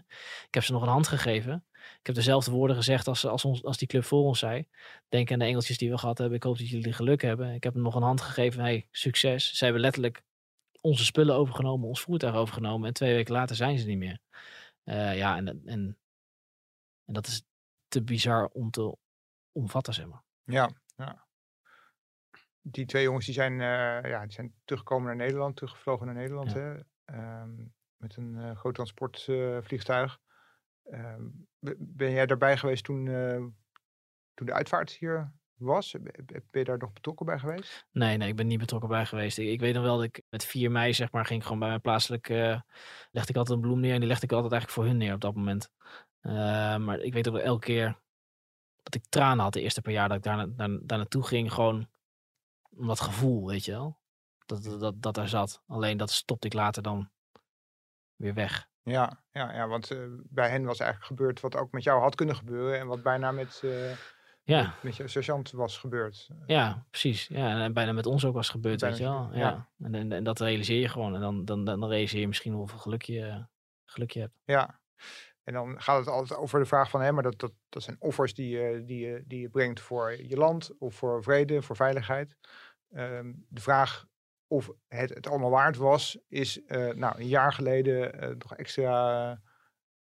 [0.46, 1.64] Ik heb ze nog een hand gegeven.
[1.72, 4.66] Ik heb dezelfde woorden gezegd als, als, ons, als die club voor ons zei.
[5.09, 6.37] Denk aan de engeltjes die we gehad hebben.
[6.37, 7.55] Ik hoop dat jullie geluk hebben.
[7.55, 8.61] Ik heb hem nog een hand gegeven.
[8.61, 9.57] Hey, succes.
[9.57, 10.22] Ze hebben letterlijk
[10.81, 12.88] onze spullen overgenomen, ons voertuig overgenomen.
[12.88, 14.18] En twee weken later zijn ze niet meer.
[14.85, 15.96] Uh, ja, en, en,
[17.05, 17.42] en dat is
[17.88, 18.96] te bizar om te
[19.59, 20.23] omvatten, zeg maar.
[20.44, 21.27] Ja, ja.
[22.61, 26.53] Die twee jongens die zijn, uh, ja, die zijn teruggekomen naar Nederland, teruggevlogen naar Nederland.
[26.53, 26.59] Ja.
[26.59, 27.40] Hè?
[27.42, 30.18] Um, met een uh, groot transportvliegtuig.
[30.92, 31.47] Um,
[31.79, 33.05] ben jij daarbij geweest toen,
[34.35, 35.94] toen de uitvaart hier was?
[36.23, 37.87] Ben je daar nog betrokken bij geweest?
[37.90, 39.38] Nee, nee, ik ben niet betrokken bij geweest.
[39.38, 41.59] Ik, ik weet nog wel dat ik met 4 mei, zeg maar, ging ik gewoon
[41.59, 42.61] bij mijn plaatselijk, uh,
[43.11, 45.14] legde ik altijd een bloem neer en die legde ik altijd eigenlijk voor hun neer
[45.14, 45.71] op dat moment.
[46.23, 47.99] Uh, maar ik weet ook wel elke keer
[48.90, 51.53] dat ik tranen had de eerste paar jaar dat ik daar, daar, daar naartoe ging,
[51.53, 51.88] gewoon
[52.77, 53.98] om dat gevoel, weet je wel.
[54.46, 55.62] Dat, dat, dat, dat daar zat.
[55.66, 57.11] Alleen dat stopte ik later dan
[58.16, 58.68] weer weg.
[58.83, 62.14] Ja, ja, ja want uh, bij hen was eigenlijk gebeurd wat ook met jou had
[62.14, 63.62] kunnen gebeuren en wat bijna met
[64.44, 64.74] ja.
[64.83, 66.29] met je sergeant was gebeurd.
[66.46, 67.27] Ja, precies.
[67.27, 69.29] Ja, en bijna met ons ook was gebeurd, Bijna weet je wel.
[69.33, 69.38] Ja.
[69.38, 69.68] ja.
[69.87, 71.14] En, en, en dat realiseer je gewoon.
[71.14, 73.46] En dan, dan, dan realiseer je misschien hoeveel geluk je,
[73.85, 74.40] geluk je hebt.
[74.44, 74.81] Ja.
[75.48, 77.96] En dan gaat het altijd over de vraag van, hé, maar dat, dat, dat zijn
[77.98, 81.76] offers die je, die, je, die je brengt voor je land of voor vrede, voor
[81.76, 82.37] veiligheid.
[82.90, 84.06] Ehm, de vraag
[84.46, 89.40] of het het allemaal waard was, is eh, nou, een jaar geleden eh, nog extra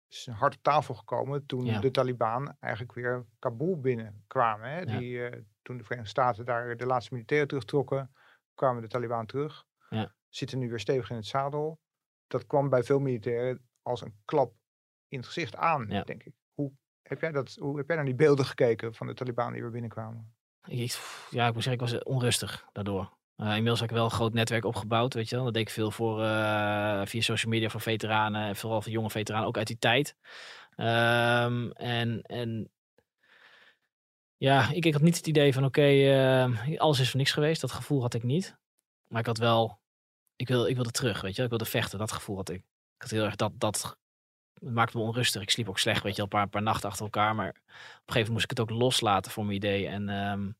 [0.09, 1.81] is hard op tafel gekomen toen Ja.
[1.81, 4.70] de Taliban eigenlijk weer Kabul binnenkwamen.
[4.70, 4.81] Hè?
[4.81, 4.98] Ja.
[4.98, 8.12] Die, toen de Verenigde Staten daar de laatste militairen terugtrokken,
[8.55, 9.64] kwamen de Taliban terug.
[9.88, 10.14] Ja.
[10.29, 11.81] Zitten nu weer stevig in het zadel.
[12.26, 14.53] Dat kwam bij veel militairen als een klap
[15.11, 16.03] in het gezicht aan, Ja.
[16.03, 16.33] denk ik.
[16.55, 19.62] Hoe heb, jij dat, hoe heb jij naar die beelden gekeken van de Taliban die
[19.62, 20.35] weer binnenkwamen?
[20.66, 20.99] Ik,
[21.31, 23.18] ja, ik moet zeggen, ik was onrustig daardoor.
[23.37, 25.44] Eh, inmiddels heb ik wel een groot netwerk opgebouwd, weet je wel.
[25.44, 28.46] Dat deed ik veel voor, eh, via social media voor veteranen.
[28.46, 30.16] En vooral voor jonge veteranen, ook uit die tijd.
[30.77, 32.70] Ehm, en, en
[34.37, 37.61] ja, ik, ik had niet het idee van, oké, eh, alles is voor niks geweest.
[37.61, 38.59] Dat gevoel had ik niet.
[39.07, 39.81] Maar ik had wel,
[40.37, 41.44] ik, wil, ik wilde terug, weet je wel.
[41.44, 42.57] Ik wilde vechten, dat gevoel had ik.
[42.94, 43.99] Ik had heel erg dat, dat
[44.55, 45.43] het maakte me onrustig.
[45.43, 47.35] Ik sliep ook slecht, weet je wel, een paar, paar nachten achter elkaar.
[47.35, 49.87] Maar op een gegeven moment moest ik het ook loslaten voor mijn idee.
[49.87, 50.51] En ehm,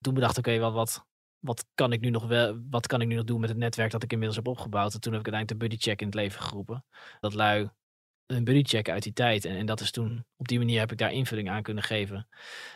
[0.00, 1.06] toen bedacht ik, oké, wat, wat,
[1.38, 3.90] wat kan ik nu nog wel, wat kan ik nu nog doen met het netwerk
[3.90, 4.94] dat ik inmiddels heb opgebouwd?
[4.94, 6.84] En toen heb ik uiteindelijk de buddy check in het leven geroepen.
[7.20, 7.70] Dat lui
[8.26, 9.44] een buddy check uit die tijd.
[9.44, 12.28] En, en dat is toen, op die manier heb ik daar invulling aan kunnen geven.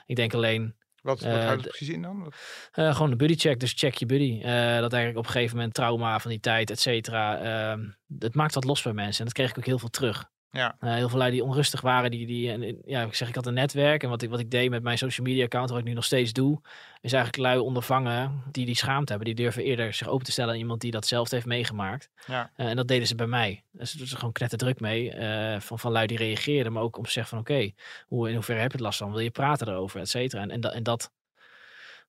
[0.07, 2.33] Ik denk alleen, Wat, wat Eh, houdt het de- precies in dan?
[2.73, 4.41] Eh, gewoon een buddy check, dus check je buddy.
[4.43, 7.39] Eh, dat eigenlijk op een gegeven moment trauma van die tijd, et cetera.
[7.39, 7.89] ehm,
[8.19, 10.31] het maakt wat los bij mensen en dat kreeg ik ook heel veel terug.
[10.55, 10.77] Ja.
[10.81, 13.47] Eh, heel veel lui die onrustig waren, die, die en, ja, ik zeg, ik had
[13.47, 15.85] een netwerk en wat ik, wat ik deed met mijn social media account, wat ik
[15.85, 16.61] nu nog steeds doe,
[17.01, 19.35] is eigenlijk lui ondervangen die die schaamte hebben.
[19.35, 22.11] Die durven eerder zich open te stellen aan iemand die dat zelf heeft meegemaakt.
[22.27, 22.51] Ja.
[22.57, 23.63] Eh, en dat deden ze bij mij.
[23.71, 27.05] Dus er is gewoon knetterdruk mee eh, van, van lui die reageerden, maar ook om
[27.05, 27.73] te zeggen van oké,
[28.07, 29.11] hoe, in hoeverre heb je het last van?
[29.11, 30.43] Wil je praten erover, et cetera?
[30.43, 31.13] En, en, dat, en dat,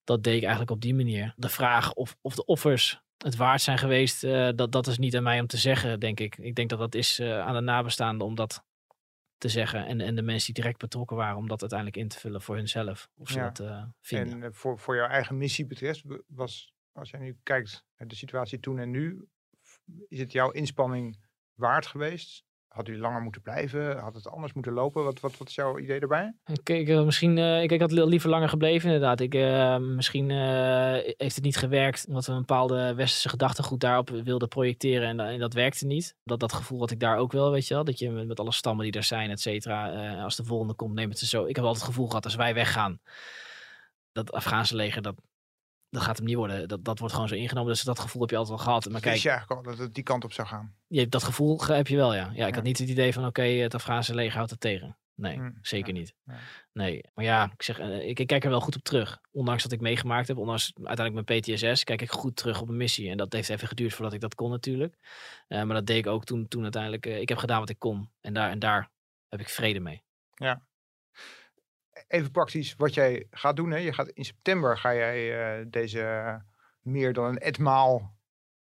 [0.04, 1.34] dat deed ik eigenlijk op die manier.
[1.36, 5.16] De vraag of, of de offers het waard zijn geweest, eh, dat, dat is niet
[5.16, 6.38] aan mij om te zeggen, denk ik.
[6.38, 8.64] Ik denk dat dat is eh, aan de nabestaanden om dat
[9.38, 9.86] te zeggen.
[9.86, 12.56] En, en de mensen die direct betrokken waren om dat uiteindelijk in te vullen voor
[12.56, 13.10] hunzelf.
[13.16, 13.50] Of ze Ja.
[13.50, 14.44] dat eh, vinden.
[14.44, 18.16] En voor, voor jouw eigen missie betreft, be- was, als jij nu kijkt naar de
[18.16, 19.28] situatie toen en nu,
[20.08, 21.20] is het jouw inspanning
[21.54, 22.44] waard geweest?
[22.74, 23.98] Had u langer moeten blijven?
[23.98, 25.04] Had het anders moeten lopen?
[25.04, 26.34] Wat, wat, wat is jouw idee daarbij?
[26.64, 29.20] Ik, eh, misschien, eh, ik, ik had li- liever langer gebleven inderdaad.
[29.20, 30.30] Ik, eh, misschien
[31.18, 35.40] heeft het niet gewerkt omdat we een bepaalde westerse gedachtegoed daarop wilden projecteren en, en
[35.40, 36.16] dat werkte niet.
[36.24, 37.84] Dat, dat gevoel had ik daar ook wel, weet je wel.
[37.84, 41.10] Dat je met, alle stammen die er zijn, et cetera, als de volgende komt, neem
[41.10, 41.46] het ze zo.
[41.46, 43.00] Ik heb altijd het gevoel gehad als wij weggaan,
[44.12, 45.16] dat Afghaanse leger, dat,
[45.94, 46.68] dat gaat hem niet worden.
[46.68, 47.72] Dat, dat wordt gewoon zo ingenomen.
[47.72, 48.90] Dus dat gevoel heb je altijd wel gehad.
[48.90, 50.76] Maar kijk, je eigenlijk al dat het die kant op zou gaan?
[50.88, 52.24] je hebt dat gevoel ge- heb je wel, ja.
[52.24, 52.56] Ja, ik Ja.
[52.56, 54.98] had niet het idee van, oké, het Afghaanse leger houdt het tegen.
[55.16, 56.14] Nee, Hmm, zeker ja, niet.
[56.24, 56.34] ja.
[56.74, 59.20] Nee, maar ja, ik zeg, eh, ik, ik kijk er wel goed op terug.
[59.32, 62.78] Ondanks dat ik meegemaakt heb, ondanks uiteindelijk mijn PTSS, kijk ik goed terug op een
[62.78, 63.10] missie.
[63.10, 64.98] En dat heeft even geduurd voordat ik dat kon natuurlijk.
[65.48, 67.80] Eh, maar dat deed ik ook toen, toen uiteindelijk, eh, ik heb gedaan wat ik
[67.80, 68.10] kon.
[68.22, 68.90] En daar, en daar
[69.30, 70.04] heb ik vrede mee.
[72.14, 73.72] Even praktisch wat jij gaat doen.
[73.72, 73.78] Hè?
[73.78, 75.20] Je gaat, in september ga jij
[75.60, 76.42] eh, deze
[76.82, 78.16] meer dan een etmaal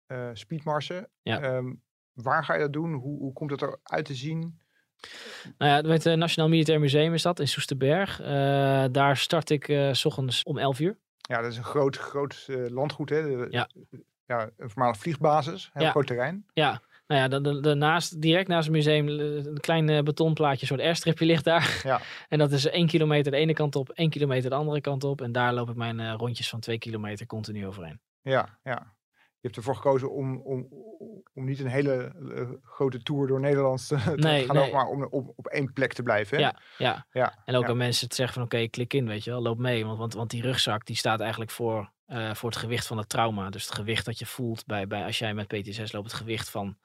[0.05, 1.09] eh speedmarsen.
[1.21, 1.41] Ja.
[1.41, 1.73] Ehm,
[2.13, 2.93] waar ga je dat doen?
[2.93, 4.59] Hoe, hoe komt het eruit te zien?
[5.57, 8.19] Nou ja, het Nationaal Militair Museum is dat, in Soesterberg.
[8.21, 10.97] Eh, daar start ik eh, s ochtends om 11 uur.
[11.17, 13.09] Ja, dat is een groot, groot eh, landgoed.
[13.09, 13.21] Hè?
[13.21, 13.69] De- Ja.
[14.25, 15.69] ja, een voormalig vliegbasis.
[15.73, 15.89] Heel Ja.
[15.91, 16.45] groot terrein.
[16.53, 16.77] Nou,
[17.11, 20.67] Nou ja, da- da- daarnaast, direct naast het museum, eh, een klein eh, betonplaatje, een
[20.67, 21.79] soort airstripje ligt daar.
[21.83, 22.01] Ja.
[22.29, 25.21] En dat is één kilometer de ene kant op, één kilometer de andere kant op.
[25.21, 27.99] En daar loop ik mijn eh, rondjes van twee kilometer continu overheen.
[28.21, 28.95] Ja, ja.
[29.11, 30.67] Je hebt ervoor gekozen om, om,
[31.33, 32.11] om niet een hele
[32.63, 34.71] grote tour door Nederland te, Nee, gaan nee.
[34.71, 36.37] maar om op, op één plek te blijven.
[36.37, 36.43] Hè?
[36.43, 37.07] Ja, ja.
[37.11, 37.41] ja.
[37.45, 37.69] En ook ja.
[37.69, 39.85] aan mensen te zeggen van oké, klik in, weet je wel, loop mee.
[39.85, 43.09] Want, want, want die rugzak die staat eigenlijk voor, eh, voor het gewicht van het
[43.09, 43.49] trauma.
[43.49, 46.49] Dus het gewicht dat je voelt bij, bij als jij met PTSS loopt, het gewicht
[46.49, 46.77] van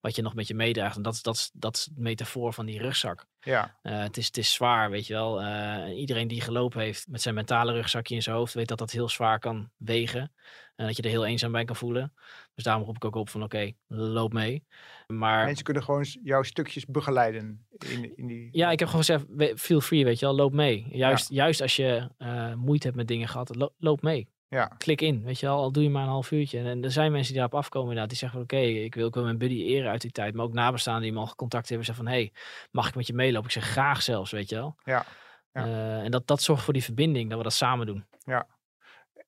[0.00, 0.96] wat je nog met je meedraagt.
[0.96, 3.26] En dat, is- dat, is- dat is het metafoor van die rugzak.
[3.40, 5.42] Ja, Eh, het, is, het is zwaar, weet je wel.
[5.42, 8.90] Eh, iedereen die gelopen heeft met zijn mentale rugzakje in zijn hoofd, weet dat dat
[8.90, 10.32] heel zwaar kan wegen.
[10.76, 12.12] En dat je er heel eenzaam bij kan voelen.
[12.54, 14.64] Dus daarom roep ik ook op van oké, loop mee.
[15.06, 18.48] Maar Mensen kunnen gewoon jouw stukjes begeleiden in, in die...
[18.52, 20.86] ja, ik heb gewoon gezegd, feel free, weet je wel, loop mee.
[20.90, 22.08] Juist, juist als je
[22.56, 24.28] moeite hebt met dingen gehad, lo- loop mee.
[24.52, 26.58] Ja, Klik in, weet je wel, al doe je maar een half uurtje.
[26.58, 29.06] En, en er zijn mensen die daarop afkomen inderdaad, die zeggen van oké, ik wil
[29.06, 30.34] ook wel mijn buddy eren uit die tijd.
[30.34, 32.32] Maar ook nabestaanden die me al contact hebben, zeggen van hé, hey,
[32.70, 33.46] mag ik met je meelopen?
[33.46, 34.74] Ik zeg graag zelfs, weet je wel.
[34.84, 35.04] Ja,
[35.52, 35.64] ja.
[35.64, 38.04] Eh, en dat, dat zorgt voor die verbinding, dat we dat samen doen.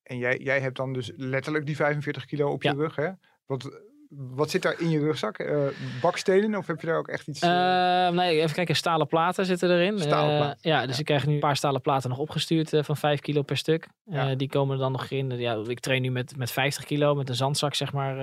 [0.03, 2.75] en jij, jij hebt dan dus letterlijk die 45 kilo op je Ja.
[2.75, 3.11] rug, hè?
[3.47, 3.81] Wat,
[4.17, 5.39] wat zit daar in je rugzak?
[5.39, 5.67] Eh,
[6.01, 7.41] bakstenen of heb je daar ook echt iets...
[7.41, 9.99] Eh, nee, even kijken, stalen platen zitten erin.
[9.99, 13.21] Stalen platen, ja, dus ik krijg nu een paar stalen platen nog opgestuurd van 5
[13.21, 13.89] kilo per stuk.
[14.05, 14.35] Ja.
[14.35, 15.39] Die komen er dan nog in.
[15.39, 18.17] Ja, ik train nu met, met 50 kilo, met een zandzak zeg maar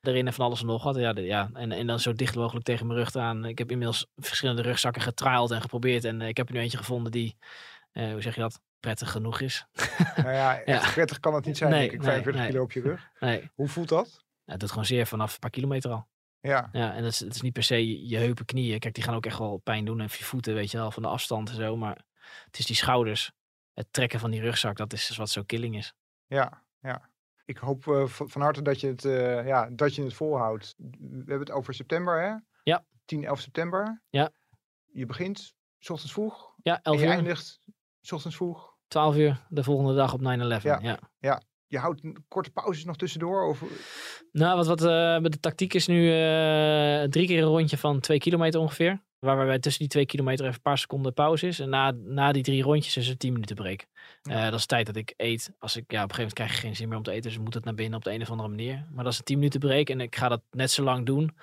[0.00, 0.96] erin en van alles en nog wat.
[0.96, 3.44] Ja, de- ja, en, en dan zo dicht mogelijk tegen mijn rug aan.
[3.44, 6.04] Ik heb inmiddels verschillende rugzakken getriald en geprobeerd.
[6.04, 7.36] En ik heb er nu eentje gevonden die,
[7.92, 9.66] hoe zeg je dat, prettig genoeg is.
[10.16, 10.90] nou ja, echt ja.
[10.92, 11.98] prettig kan het niet zijn, Nee, denk ik.
[11.98, 12.50] nee, 45 nee.
[12.50, 13.10] kilo op je rug.
[13.54, 14.24] Hoe voelt dat?
[14.46, 16.08] Het doet gewoon zeer vanaf een paar kilometer al.
[16.40, 18.78] Ja, Ja, en het is, is niet per se je, je heupen, knieën.
[18.78, 20.00] Kijk, die gaan ook echt wel pijn doen.
[20.00, 21.76] En je voeten, weet je wel, van de afstand en zo.
[21.76, 22.04] Maar
[22.44, 23.32] het is die schouders.
[23.74, 25.94] Het trekken van die rugzak, dat is dus wat zo killing is.
[26.26, 27.10] ja, ja.
[27.44, 30.74] Ik hoop eh, van harte dat je, het, eh, ja, dat je het volhoudt.
[30.98, 32.34] We hebben het over september, hè?
[32.62, 32.84] Ja.
[33.04, 34.02] 10, 11 september.
[34.10, 34.30] Ja.
[34.92, 37.60] Je begint 's ochtends vroeg Ja, en 11 je uur, eindigt
[38.00, 38.74] 's ochtends vroeg.
[38.88, 40.62] 12 uur de volgende dag op 9-11.
[40.62, 40.98] Ja.
[41.18, 41.42] Ja.
[41.68, 43.48] Je houdt een korte pauzes nog tussendoor?
[43.48, 43.62] Of...
[44.32, 48.18] Nou, wat, wat eh, de tactiek is nu eh, drie keer een rondje van twee
[48.18, 49.04] kilometer ongeveer.
[49.18, 51.60] Waarbij tussen die twee kilometer even een paar seconden pauze is.
[51.60, 53.86] En na, na die drie rondjes is er 10 minuten break.
[54.22, 54.44] Ja.
[54.44, 55.52] Eh, dat is tijd dat ik eet.
[55.58, 57.30] Als ik, ja, op een gegeven moment krijg je geen zin meer om te eten.
[57.30, 58.86] Dus moet het naar binnen op de een of andere manier.
[58.92, 59.88] Maar dat is een 10 minuten break.
[59.88, 61.36] En ik ga dat net zo lang doen.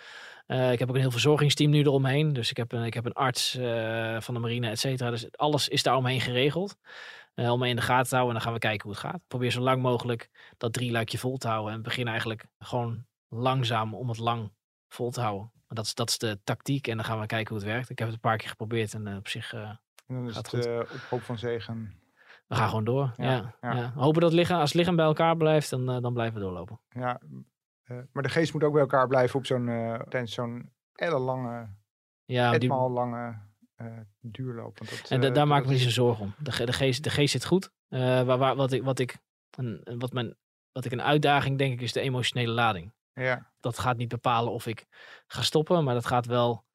[0.46, 2.34] Eh, ik heb ook een heel verzorgingsteam nu eromheen.
[2.34, 5.10] Dus ik heb een, ik heb een arts eh, van de marine, et cetera.
[5.10, 6.76] Dus alles is daar omheen geregeld.
[7.34, 8.28] Eh, om me in de gaten te houden.
[8.36, 9.22] En dan gaan we kijken hoe het gaat.
[9.28, 11.74] Probeer zo lang mogelijk dat drie luikje vol te houden.
[11.74, 14.52] En begin eigenlijk gewoon langzaam om het lang
[14.90, 15.52] vol te houden.
[15.68, 16.88] Dat is, dat is de tactiek.
[16.88, 17.90] En dan gaan we kijken hoe het werkt.
[17.90, 18.94] Ik heb het een paar keer geprobeerd.
[18.94, 20.94] En op zich, En dan is Gaat het goed.
[20.94, 22.02] op hoop van zegen.
[22.48, 23.14] we gaan gewoon door.
[23.18, 23.92] Ja, Ja.
[23.96, 26.80] Hopen dat het lichaam, als het lichaam bij elkaar blijft, dan, dan blijven we doorlopen.
[26.90, 27.20] Ja,
[27.88, 31.68] maar de geest moet ook bij elkaar blijven op zo'n, eh, tijdens zo'n ellenlange,
[32.26, 33.40] Ja, die, lange
[33.76, 34.78] eh, duurloop.
[34.78, 36.34] Want dat, en da- eh, daar maak ik me niet zo zorgen om.
[36.38, 37.72] De, de, geest, de geest zit goed.
[37.88, 39.18] Eh, waar, waar, wat ik, wat, ik,
[39.58, 40.36] een, wat, mijn,
[40.72, 42.94] wat ik een uitdaging denk ik is de emotionele lading.
[43.14, 44.86] Ja, Dat gaat niet bepalen of ik
[45.28, 46.66] ga stoppen, maar dat gaat wel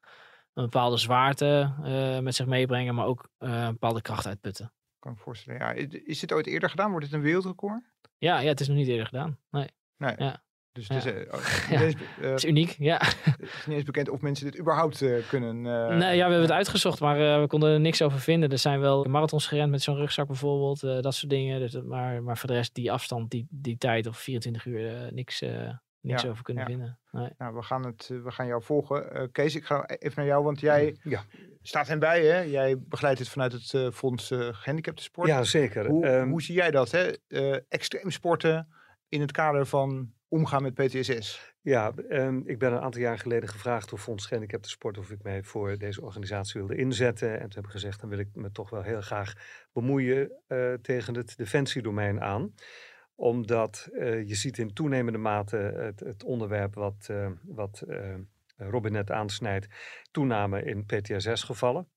[0.53, 4.73] een bepaalde zwaarte eh, met zich meebrengen, maar ook eh, een bepaalde kracht uitputten.
[4.99, 5.59] kan ik me voorstellen.
[5.59, 6.89] Ja, is- dit ooit eerder gedaan?
[6.91, 7.83] Wordt dit een wereldrecord?
[8.17, 9.39] Ja, ja, het is nog niet eerder gedaan.
[9.49, 10.15] Nee, Nee.
[10.17, 10.43] Ja.
[10.71, 11.11] Dus het is, Ja.
[11.11, 11.81] eh, oh, Ja.
[11.81, 12.75] eens, eh, het is uniek.
[12.77, 12.97] Ja.
[13.39, 15.55] het is niet eens bekend of mensen dit überhaupt eh, kunnen.
[15.65, 18.49] eh, nee, ja, we hebben het uitgezocht, maar eh, we konden er niks over vinden.
[18.51, 21.59] Er zijn wel marathons gerend met zo'n rugzak bijvoorbeeld, eh, dat soort dingen.
[21.59, 25.11] Dus, maar, maar voor de rest, die afstand, die, die tijd of 24 uur, eh,
[25.11, 25.69] niks, eh,
[26.01, 26.69] niks Ja, over kunnen ja.
[26.69, 26.99] vinden.
[27.11, 27.29] Nee.
[27.37, 29.13] Nou, we gaan, het, we gaan jou volgen.
[29.13, 31.23] Eh, Kees, ik ga even naar jou, want jij Ja.
[31.61, 32.25] staat hen bij.
[32.25, 32.39] Hè?
[32.39, 35.27] Jij begeleidt het vanuit het eh, Fonds eh Gehandicapten Sport.
[35.27, 35.87] Ja, zeker.
[35.87, 36.91] Hoe, Ehm, hoe zie jij dat?
[36.91, 37.11] Hè?
[37.27, 38.67] Eh, extreem sporten
[39.09, 41.53] in het kader van omgaan met PTSS.
[41.61, 45.23] Ja, ehm, ik ben een aantal jaar geleden gevraagd door Fonds Gehandicapten Sport of ik
[45.23, 47.33] mij voor deze organisatie wilde inzetten.
[47.33, 49.33] En toen heb ik gezegd, dan wil ik me toch wel heel graag
[49.73, 52.53] bemoeien eh, tegen het defensiedomein aan.
[53.15, 57.83] Omdat eh, je ziet in toenemende mate het, het onderwerp wat, eh, wat
[58.57, 59.67] Robin net aansnijdt,
[60.11, 61.87] toename in PTSS-gevallen.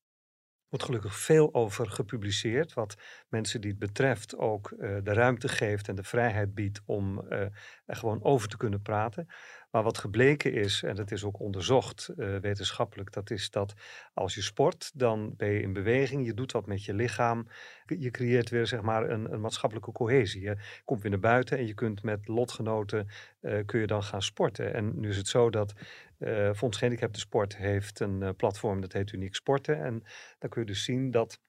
[0.73, 2.95] Wordt gelukkig veel over gepubliceerd, wat
[3.29, 7.39] mensen die het betreft ook eh, de ruimte geeft en de vrijheid biedt om eh,
[7.85, 9.27] er gewoon over te kunnen praten.
[9.73, 13.73] Maar wat gebleken is, en dat is ook onderzocht eh, wetenschappelijk, dat is dat
[14.13, 17.47] als je sport, dan ben je in beweging, je doet wat met je lichaam,
[17.85, 20.41] je creëert weer zeg maar een, een maatschappelijke cohesie.
[20.41, 23.07] Je komt weer naar buiten en je kunt met lotgenoten,
[23.41, 24.73] eh, kun je dan gaan sporten.
[24.73, 25.73] En nu is het zo dat
[26.17, 29.83] eh Fonds Gehandicapten Sport heeft een platform dat heet Uniek Sporten.
[29.83, 30.03] En
[30.39, 31.39] dan kun je dus zien dat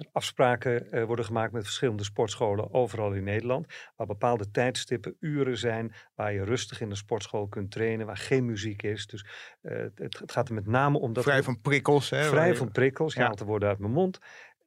[0.00, 3.66] er afspraken uh, worden gemaakt met verschillende sportscholen overal in Nederland.
[3.96, 8.44] Waar bepaalde tijdstippen, uren zijn, waar je rustig in de sportschool kunt trainen, waar geen
[8.44, 9.06] muziek is.
[9.06, 9.26] Dus
[9.62, 11.24] uh, het, het, gaat er met name om dat...
[11.24, 12.10] Vrij van prikkels.
[12.10, 14.18] Hè, vrij van prikkels, je haalt de woorden uit mijn mond.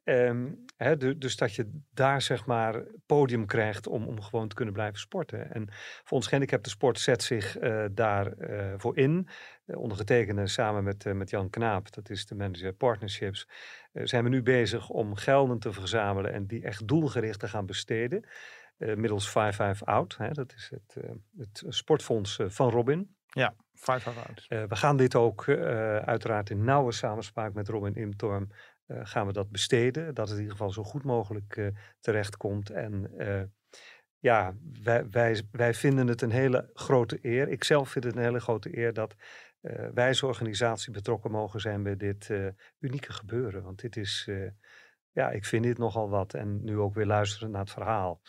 [0.04, 4.74] Um, hè, dus dat je daar zeg maar podium krijgt om, om gewoon te kunnen
[4.74, 5.52] blijven sporten.
[5.52, 5.68] En
[6.04, 9.28] voor ons gehandicapte sport zet zich uh, daarvoor uh, voor in.
[9.66, 13.48] Uh, ondergetekende samen met, met Jan Knaap, dat is de manager partnerships,
[13.92, 18.28] zijn we nu bezig om gelden te verzamelen en die echt doelgericht te gaan besteden.
[18.76, 19.32] middels 5-5
[19.78, 21.04] Out, dat is het,
[21.36, 23.16] het sportfonds van Robin.
[23.26, 24.46] Ja, 5-5 Out.
[24.48, 25.48] we gaan dit ook
[26.04, 28.48] uiteraard in nauwe samenspraak met Robin Imtorm
[28.88, 30.14] gaan we dat besteden.
[30.14, 31.68] Dat het in ieder geval zo goed mogelijk uh,
[32.00, 32.70] terechtkomt.
[32.70, 33.42] En uh,
[34.18, 37.48] ja, wij, wij, wij vinden het een hele grote eer.
[37.48, 39.14] Ik zelf vind het een hele grote eer dat
[39.94, 42.30] wij als organisatie betrokken mogen zijn bij dit
[42.78, 43.62] unieke gebeuren.
[43.62, 44.28] Want dit is,
[45.10, 46.34] ja, ik vind dit nogal wat.
[46.34, 48.20] En nu ook weer luisteren naar het verhaal.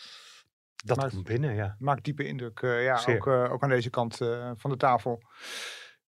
[0.84, 1.76] Dat maakt, komt binnen, ja.
[1.80, 4.18] Maakt diepe indruk, ja, ook, ook aan deze kant
[4.56, 5.22] van de tafel.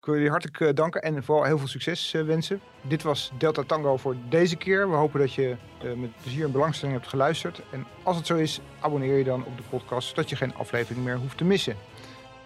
[0.01, 2.61] Ik wil jullie hartelijk uh, danken en vooral heel veel succes uh, wensen.
[2.81, 4.89] Dit was Delta Tango voor deze keer.
[4.89, 7.61] We hopen dat je uh, met plezier en belangstelling hebt geluisterd.
[7.71, 11.05] En als het zo is, abonneer je dan op de podcast, zodat je geen aflevering
[11.05, 11.75] meer hoeft te missen.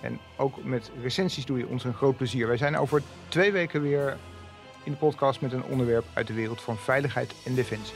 [0.01, 2.47] En ook met recensies doe je ons een groot plezier.
[2.47, 4.17] Wij zijn over twee weken weer
[4.83, 7.95] in de podcast met een onderwerp uit de wereld van veiligheid en defensie.